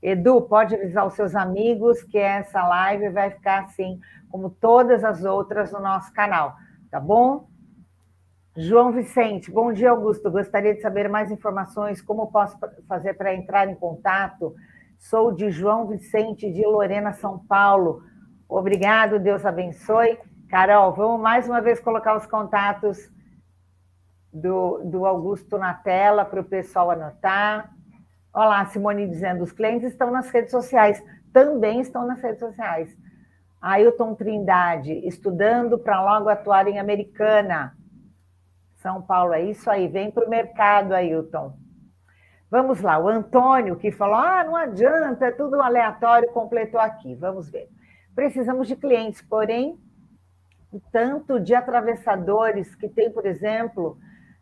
[0.00, 4.00] Edu, pode avisar os seus amigos que essa live vai ficar assim,
[4.30, 6.54] como todas as outras no nosso canal,
[6.90, 7.46] tá bom?
[8.56, 10.30] João Vicente, bom dia, Augusto.
[10.30, 12.00] Gostaria de saber mais informações.
[12.00, 12.58] Como posso
[12.88, 14.54] fazer para entrar em contato?
[14.98, 18.02] Sou de João Vicente de Lorena, São Paulo.
[18.48, 20.18] Obrigado, Deus abençoe.
[20.48, 22.98] Carol, vamos mais uma vez colocar os contatos
[24.32, 27.70] do, do Augusto na tela para o pessoal anotar.
[28.32, 32.96] Olá, Simone dizendo, os clientes estão nas redes sociais, também estão nas redes sociais.
[33.60, 37.76] Ailton Trindade, estudando para logo atuar em Americana.
[38.76, 41.65] São Paulo, é isso aí, vem para o mercado, Ailton.
[42.56, 47.14] Vamos lá, o Antônio que falou: ah, não adianta, é tudo aleatório, completou aqui.
[47.14, 47.68] Vamos ver.
[48.14, 49.78] Precisamos de clientes, porém,
[50.90, 53.98] tanto de atravessadores que tem, por exemplo,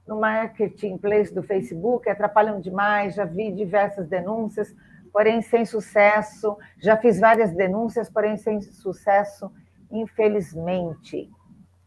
[0.07, 3.17] no marketplace do Facebook, atrapalham demais.
[3.17, 4.73] Já vi diversas denúncias,
[5.13, 6.57] porém sem sucesso.
[6.79, 9.51] Já fiz várias denúncias, porém sem sucesso,
[9.91, 11.29] infelizmente.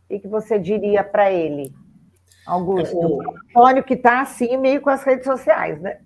[0.10, 1.74] O que você diria para ele,
[2.46, 2.98] Augusto?
[2.98, 6.02] É o Antônio que está assim, meio com as redes sociais, né?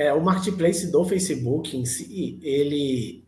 [0.00, 3.22] É, o marketplace do Facebook em si, ele.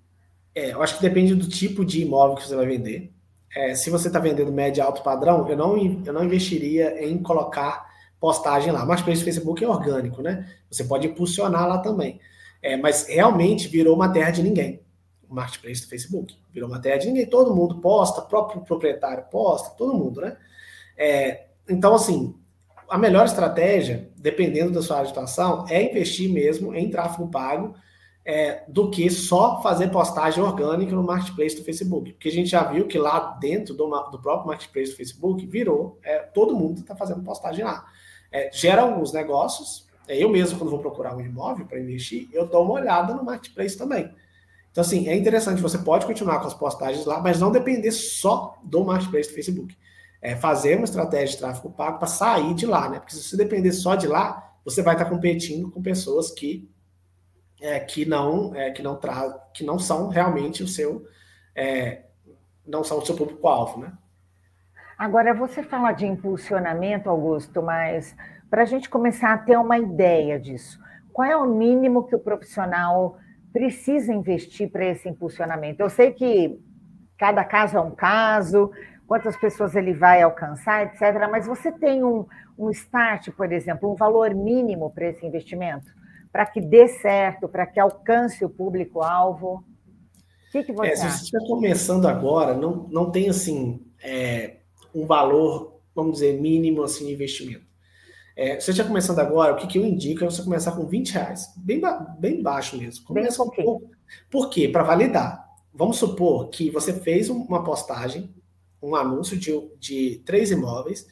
[0.54, 3.12] É, eu acho que depende do tipo de imóvel que você vai vender.
[3.54, 7.86] É, se você está vendendo média alto padrão, eu não, eu não investiria em colocar
[8.18, 8.84] postagem lá.
[8.84, 10.50] O marketplace do Facebook é orgânico, né?
[10.70, 12.18] Você pode impulsionar lá também.
[12.62, 14.80] É, mas realmente virou uma terra de ninguém.
[15.28, 17.26] O marketplace do Facebook virou uma terra de ninguém.
[17.26, 20.38] Todo mundo posta, próprio proprietário posta, todo mundo, né?
[20.96, 22.34] É, então, assim,
[22.92, 27.74] a melhor estratégia, dependendo da sua atuação, é investir mesmo em tráfego pago
[28.22, 32.12] é, do que só fazer postagem orgânica no marketplace do Facebook.
[32.12, 35.98] Porque a gente já viu que lá dentro do, do próprio marketplace do Facebook virou,
[36.02, 37.86] é, todo mundo está fazendo postagem lá.
[38.30, 39.86] É, gera alguns negócios.
[40.06, 43.24] É, eu mesmo, quando vou procurar um imóvel para investir, eu dou uma olhada no
[43.24, 44.14] marketplace também.
[44.70, 48.58] Então, assim, é interessante, você pode continuar com as postagens lá, mas não depender só
[48.62, 49.76] do marketplace do Facebook
[50.22, 53.00] é, fazer uma estratégia de tráfego pago para sair de lá, né?
[53.00, 56.70] Porque se você depender só de lá, você vai estar competindo com pessoas que
[57.60, 61.04] é, que não é, que não tra que não são realmente o seu
[61.54, 62.04] é,
[62.64, 63.92] não são o seu público alvo, né?
[64.96, 68.14] Agora você fala de impulsionamento, Augusto, mas
[68.48, 70.78] para a gente começar a ter uma ideia disso,
[71.12, 73.18] qual é o mínimo que o profissional
[73.52, 75.82] precisa investir para esse impulsionamento?
[75.82, 76.60] Eu sei que
[77.18, 78.70] cada caso é um caso,
[79.12, 81.28] quantas pessoas ele vai alcançar, etc.
[81.30, 82.24] Mas você tem um,
[82.58, 85.84] um start, por exemplo, um valor mínimo para esse investimento?
[86.32, 89.56] Para que dê certo, para que alcance o público-alvo?
[89.56, 94.60] O que, que você é, Se você está começando agora, não, não tem assim é,
[94.94, 97.66] um valor, vamos dizer, mínimo assim, de investimento.
[98.34, 100.86] É, se você está começando agora, o que, que eu indico é você começar com
[100.86, 101.82] 20 reais, bem,
[102.18, 103.04] bem baixo mesmo.
[103.04, 103.90] Começa um pouco.
[104.30, 104.68] Por quê?
[104.68, 105.46] Para validar.
[105.74, 108.34] Vamos supor que você fez uma postagem
[108.82, 111.06] um anúncio de, de três imóveis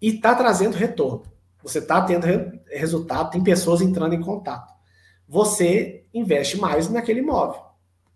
[0.00, 1.24] e está trazendo retorno.
[1.62, 4.72] Você está tendo re, resultado, tem pessoas entrando em contato.
[5.28, 7.60] Você investe mais naquele imóvel,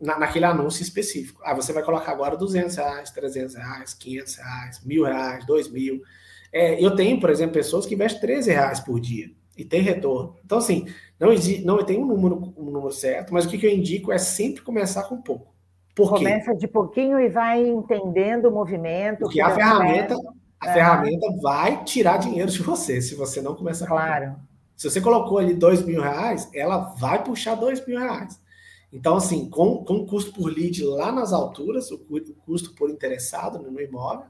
[0.01, 1.41] na, naquele anúncio específico.
[1.45, 6.03] Aí você vai colocar agora 200 reais, 300 reais, 500 reais, mil reais, dois mil.
[6.53, 10.37] É, eu tenho, por exemplo, pessoas que investem 13 reais por dia e tem retorno.
[10.45, 10.87] Então, assim,
[11.19, 14.13] não, existe, não tem um número, um número certo, mas o que, que eu indico
[14.13, 15.54] é sempre começar com pouco.
[15.95, 16.59] Por Começa quê?
[16.59, 19.21] de pouquinho e vai entendendo o movimento.
[19.21, 20.17] Porque a ferramenta,
[20.61, 20.73] a é.
[20.73, 24.37] ferramenta vai tirar dinheiro de você, se você não começar Claro.
[24.77, 28.41] Se você colocou ali dois mil reais, ela vai puxar dois mil reais.
[28.93, 31.99] Então, assim, com, com o custo por lead lá nas alturas, o,
[32.45, 34.27] custo por interessado no imóvel,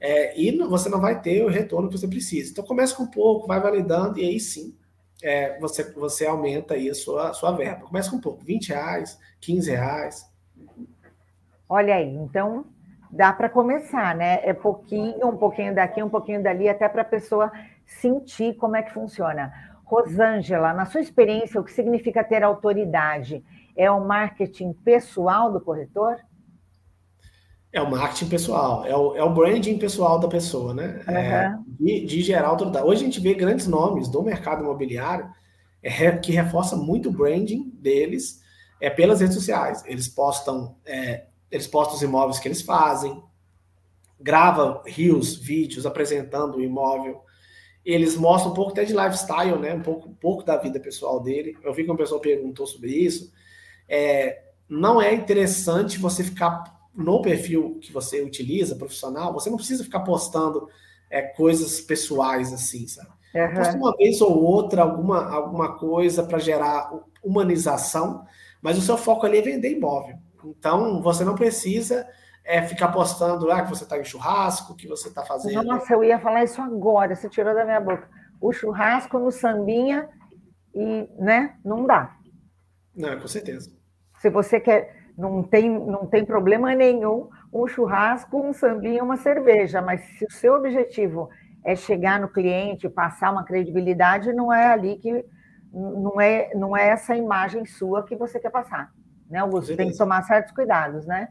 [0.00, 2.50] é, e você não vai ter o retorno que você precisa.
[2.50, 4.74] Então começa com pouco, vai validando e aí sim
[5.22, 7.86] é, você, você aumenta aí a sua, sua verba.
[7.86, 10.26] Começa com pouco, 20 reais, 15 reais.
[11.68, 12.64] Olha aí, então
[13.10, 14.40] dá para começar, né?
[14.42, 17.50] É pouquinho, um pouquinho daqui, um pouquinho dali, até para a pessoa
[17.86, 19.52] sentir como é que funciona.
[19.84, 23.44] Rosângela, na sua experiência, o que significa ter autoridade?
[23.76, 26.16] É o marketing pessoal do corretor?
[27.72, 31.02] É o marketing pessoal, é o, é o branding pessoal da pessoa, né?
[31.08, 31.14] Uhum.
[31.14, 32.86] É, de, de, gerar autoridade.
[32.86, 35.28] Hoje a gente vê grandes nomes do mercado imobiliário
[35.82, 38.40] é, que reforça muito o branding deles
[38.80, 39.82] é, pelas redes sociais.
[39.86, 41.24] Eles postam, é,
[41.54, 43.22] eles postam os imóveis que eles fazem,
[44.18, 47.22] grava rios, vídeos apresentando o imóvel.
[47.84, 49.72] Eles mostram um pouco até de lifestyle, né?
[49.72, 51.56] Um pouco, um pouco da vida pessoal dele.
[51.62, 53.32] Eu vi que uma pessoa perguntou sobre isso.
[53.88, 59.84] É, não é interessante você ficar no perfil que você utiliza, profissional, você não precisa
[59.84, 60.68] ficar postando
[61.08, 63.10] é, coisas pessoais assim, sabe?
[63.32, 63.54] Uhum.
[63.54, 66.92] Posta uma vez ou outra alguma, alguma coisa para gerar
[67.22, 68.24] humanização,
[68.60, 70.18] mas o seu foco ali é vender imóvel.
[70.44, 72.06] Então, você não precisa
[72.44, 75.62] é, ficar postando ah, que você está em churrasco, que você está fazendo.
[75.64, 78.08] Nossa, eu ia falar isso agora, você tirou da minha boca.
[78.40, 80.08] O churrasco no sambinha
[80.74, 82.16] e, né, não dá.
[82.94, 83.70] Não, com certeza.
[84.20, 89.80] Se você quer não tem, não tem problema nenhum um churrasco, um sambinha, uma cerveja,
[89.80, 91.30] mas se o seu objetivo
[91.64, 95.24] é chegar no cliente, passar uma credibilidade, não é ali que
[95.72, 98.92] não é, não é essa imagem sua que você quer passar,
[99.34, 99.76] né, Augusto?
[99.76, 101.28] Tem que tomar certos cuidados, né?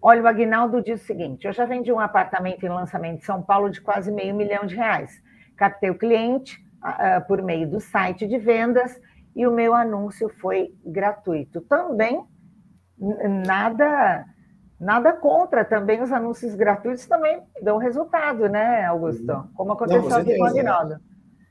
[0.00, 3.42] Olha, o Agnaldo diz o seguinte: eu já vendi um apartamento em lançamento em São
[3.42, 5.22] Paulo de quase meio milhão de reais.
[5.54, 8.98] Captei o cliente uh, por meio do site de vendas
[9.36, 11.60] e o meu anúncio foi gratuito.
[11.60, 12.24] Também
[13.46, 14.24] nada
[14.80, 19.30] nada contra, também os anúncios gratuitos também dão resultado, né, Augusto?
[19.30, 19.48] Uhum.
[19.54, 21.00] Como aconteceu aqui com o Aguinaldo.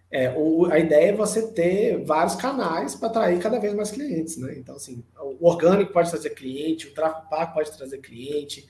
[0.10, 4.38] É, o, a ideia é você ter vários canais para atrair cada vez mais clientes,
[4.38, 4.55] né?
[4.58, 8.66] Então, assim, o orgânico pode trazer cliente, o tráfego pago pode trazer cliente,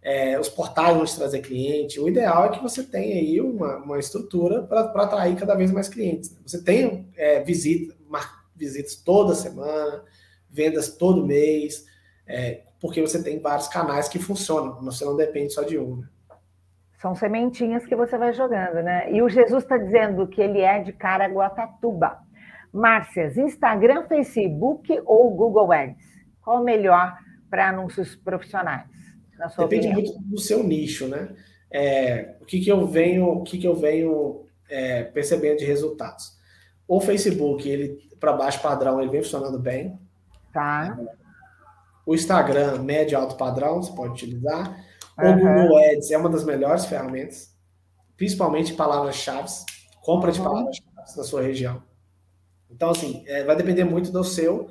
[0.00, 1.98] é, os portais vão trazer cliente.
[1.98, 5.88] O ideal é que você tenha aí uma, uma estrutura para atrair cada vez mais
[5.88, 6.30] clientes.
[6.30, 6.38] Né?
[6.46, 7.92] Você tem é, visita,
[8.54, 10.04] visitas toda semana,
[10.48, 11.84] vendas todo mês,
[12.24, 15.96] é, porque você tem vários canais que funcionam, você não depende só de um.
[15.96, 16.08] Né?
[16.98, 19.12] São sementinhas que você vai jogando, né?
[19.12, 22.18] E o Jesus está dizendo que ele é de Caraguatatuba.
[22.72, 26.04] Márcias, Instagram, Facebook ou Google Ads?
[26.42, 27.16] Qual o melhor
[27.50, 28.88] para anúncios profissionais?
[29.58, 29.92] Depende opinião?
[29.94, 31.28] muito do seu nicho, né?
[31.70, 36.36] É, o que, que eu venho, o que, que eu venho é, percebendo de resultados?
[36.88, 39.98] O Facebook, ele para baixo padrão, ele vem funcionando bem.
[40.52, 40.98] Tá.
[42.04, 44.82] O Instagram, médio alto padrão, você pode utilizar.
[45.18, 45.32] Uhum.
[45.32, 47.54] O Google Ads é uma das melhores ferramentas,
[48.16, 49.50] principalmente palavras-chave,
[50.02, 50.34] compra uhum.
[50.34, 51.82] de palavras-chave na sua região.
[52.70, 54.70] Então, assim, é, vai depender muito do seu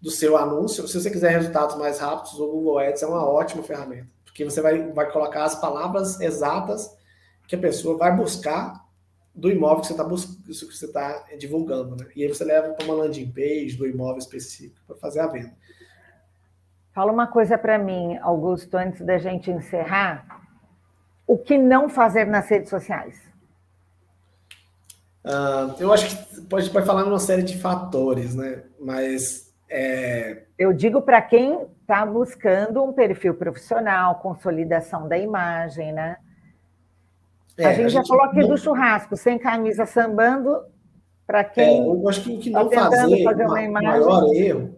[0.00, 0.88] do seu anúncio.
[0.88, 4.62] Se você quiser resultados mais rápidos, o Google Ads é uma ótima ferramenta, porque você
[4.62, 6.90] vai, vai colocar as palavras exatas
[7.46, 8.82] que a pessoa vai buscar
[9.34, 12.06] do imóvel que você está que você está divulgando, né?
[12.16, 15.54] E aí você leva para uma landing page do imóvel específico para fazer a venda.
[16.92, 20.26] Fala uma coisa para mim, Augusto, antes da gente encerrar.
[21.26, 23.30] O que não fazer nas redes sociais?
[25.24, 28.64] Uh, eu acho que pode, pode falar numa série de fatores, né?
[28.80, 30.44] Mas é...
[30.58, 36.16] eu digo para quem está buscando um perfil profissional, consolidação da imagem, né?
[37.56, 38.48] É, a gente a já gente falou aqui não...
[38.48, 40.64] do churrasco, sem camisa sambando,
[41.26, 41.82] para quem.
[41.82, 43.88] É, eu acho que o que tá não tá fazer, fazer uma imagem...
[43.88, 44.74] o maior erro,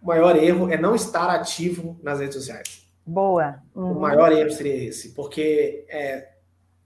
[0.00, 2.88] o maior erro é não estar ativo nas redes sociais.
[3.06, 3.62] Boa.
[3.74, 3.92] Uhum.
[3.92, 6.28] O maior erro seria esse, porque é,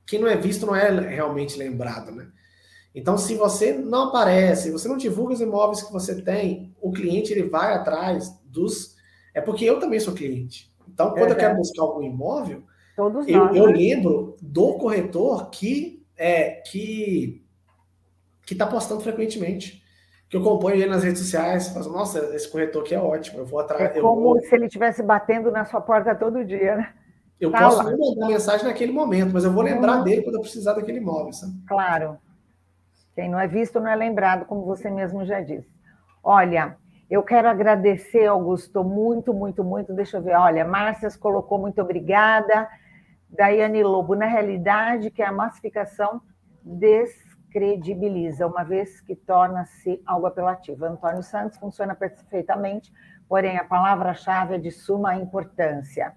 [0.06, 2.28] quem não é visto não é realmente lembrado, né?
[2.94, 7.32] Então, se você não aparece, você não divulga os imóveis que você tem, o cliente
[7.32, 8.94] ele vai atrás dos.
[9.34, 10.72] É porque eu também sou cliente.
[10.88, 12.62] Então, quando eu quero buscar algum imóvel,
[12.96, 13.56] Todos eu, nós.
[13.56, 13.72] Eu né?
[13.72, 17.42] lembro do corretor que é que
[18.46, 19.82] que está postando frequentemente.
[20.35, 23.47] Que eu acompanho ele nas redes sociais, falo, nossa, esse corretor aqui é ótimo, eu
[23.47, 23.97] vou atrás.
[23.97, 24.41] É como vou...
[24.41, 26.93] se ele estivesse batendo na sua porta todo dia, né?
[27.41, 27.85] Eu tá posso lá.
[27.85, 30.03] não mandar mensagem naquele momento, mas eu vou lembrar uhum.
[30.03, 31.53] dele quando eu precisar daquele imóvel, sabe?
[31.68, 32.18] Claro.
[33.14, 35.70] Quem não é visto não é lembrado, como você mesmo já disse.
[36.20, 36.76] Olha,
[37.09, 39.95] eu quero agradecer, Augusto, muito, muito, muito.
[39.95, 40.35] Deixa eu ver.
[40.35, 42.68] Olha, Márcias colocou muito obrigada.
[43.30, 46.20] Daiane Lobo, na realidade, que a massificação
[47.55, 50.84] descredibiliza, uma vez que torna-se algo apelativo.
[50.84, 52.92] Antônio Santos funciona perfeitamente,
[53.28, 56.12] porém a palavra-chave é de suma importância.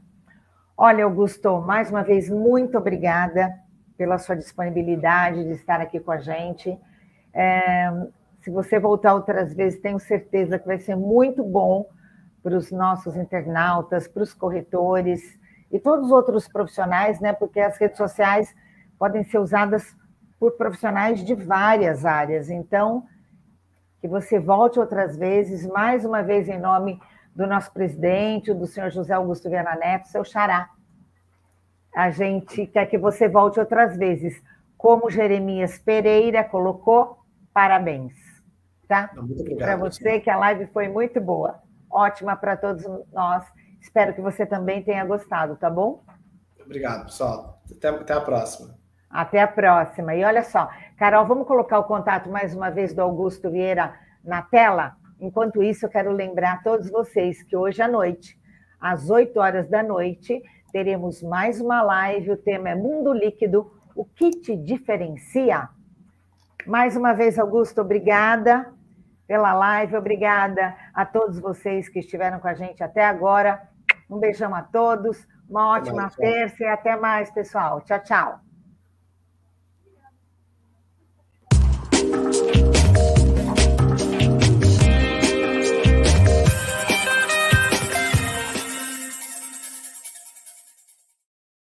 [0.76, 3.54] Olha, Augusto, mais uma vez, muito obrigada
[3.96, 6.78] pela sua disponibilidade de estar aqui com a gente.
[7.34, 7.92] É,
[8.42, 11.88] se você voltar outras vezes, tenho certeza que vai ser muito bom
[12.42, 15.22] para os nossos internautas, para os corretores
[15.72, 17.34] e todos os outros profissionais, né?
[17.34, 18.56] Porque as redes sociais
[18.98, 19.96] podem ser usadas
[20.40, 22.50] por profissionais de várias áreas.
[22.50, 23.06] Então,
[24.00, 27.00] que você volte outras vezes, mais uma vez em nome
[27.36, 30.70] do nosso presidente, do senhor José Augusto Viana Neto, seu xará.
[31.96, 34.42] A gente quer que você volte outras vezes.
[34.78, 37.18] Como Jeremias Pereira colocou,
[37.54, 38.14] parabéns.
[38.88, 39.12] Tá?
[39.58, 41.60] Para você, que a live foi muito boa.
[41.90, 43.46] Ótima para todos nós.
[43.82, 46.04] Espero que você também tenha gostado, tá bom?
[46.64, 47.62] Obrigado, pessoal.
[47.72, 48.77] Até, até a próxima.
[49.10, 50.14] Até a próxima.
[50.16, 53.94] E olha só, Carol, vamos colocar o contato mais uma vez do Augusto Vieira
[54.24, 54.96] na tela?
[55.20, 58.40] Enquanto isso, eu quero lembrar a todos vocês que hoje à noite,
[58.80, 60.42] às 8 horas da noite,
[60.72, 62.32] teremos mais uma live.
[62.32, 65.70] O tema é Mundo Líquido, o que te diferencia?
[66.66, 68.72] Mais uma vez, Augusto, obrigada
[69.28, 73.62] pela live, obrigada a todos vocês que estiveram com a gente até agora.
[74.10, 77.82] Um beijão a todos, uma ótima terça e até mais, pessoal.
[77.82, 78.47] Tchau, tchau.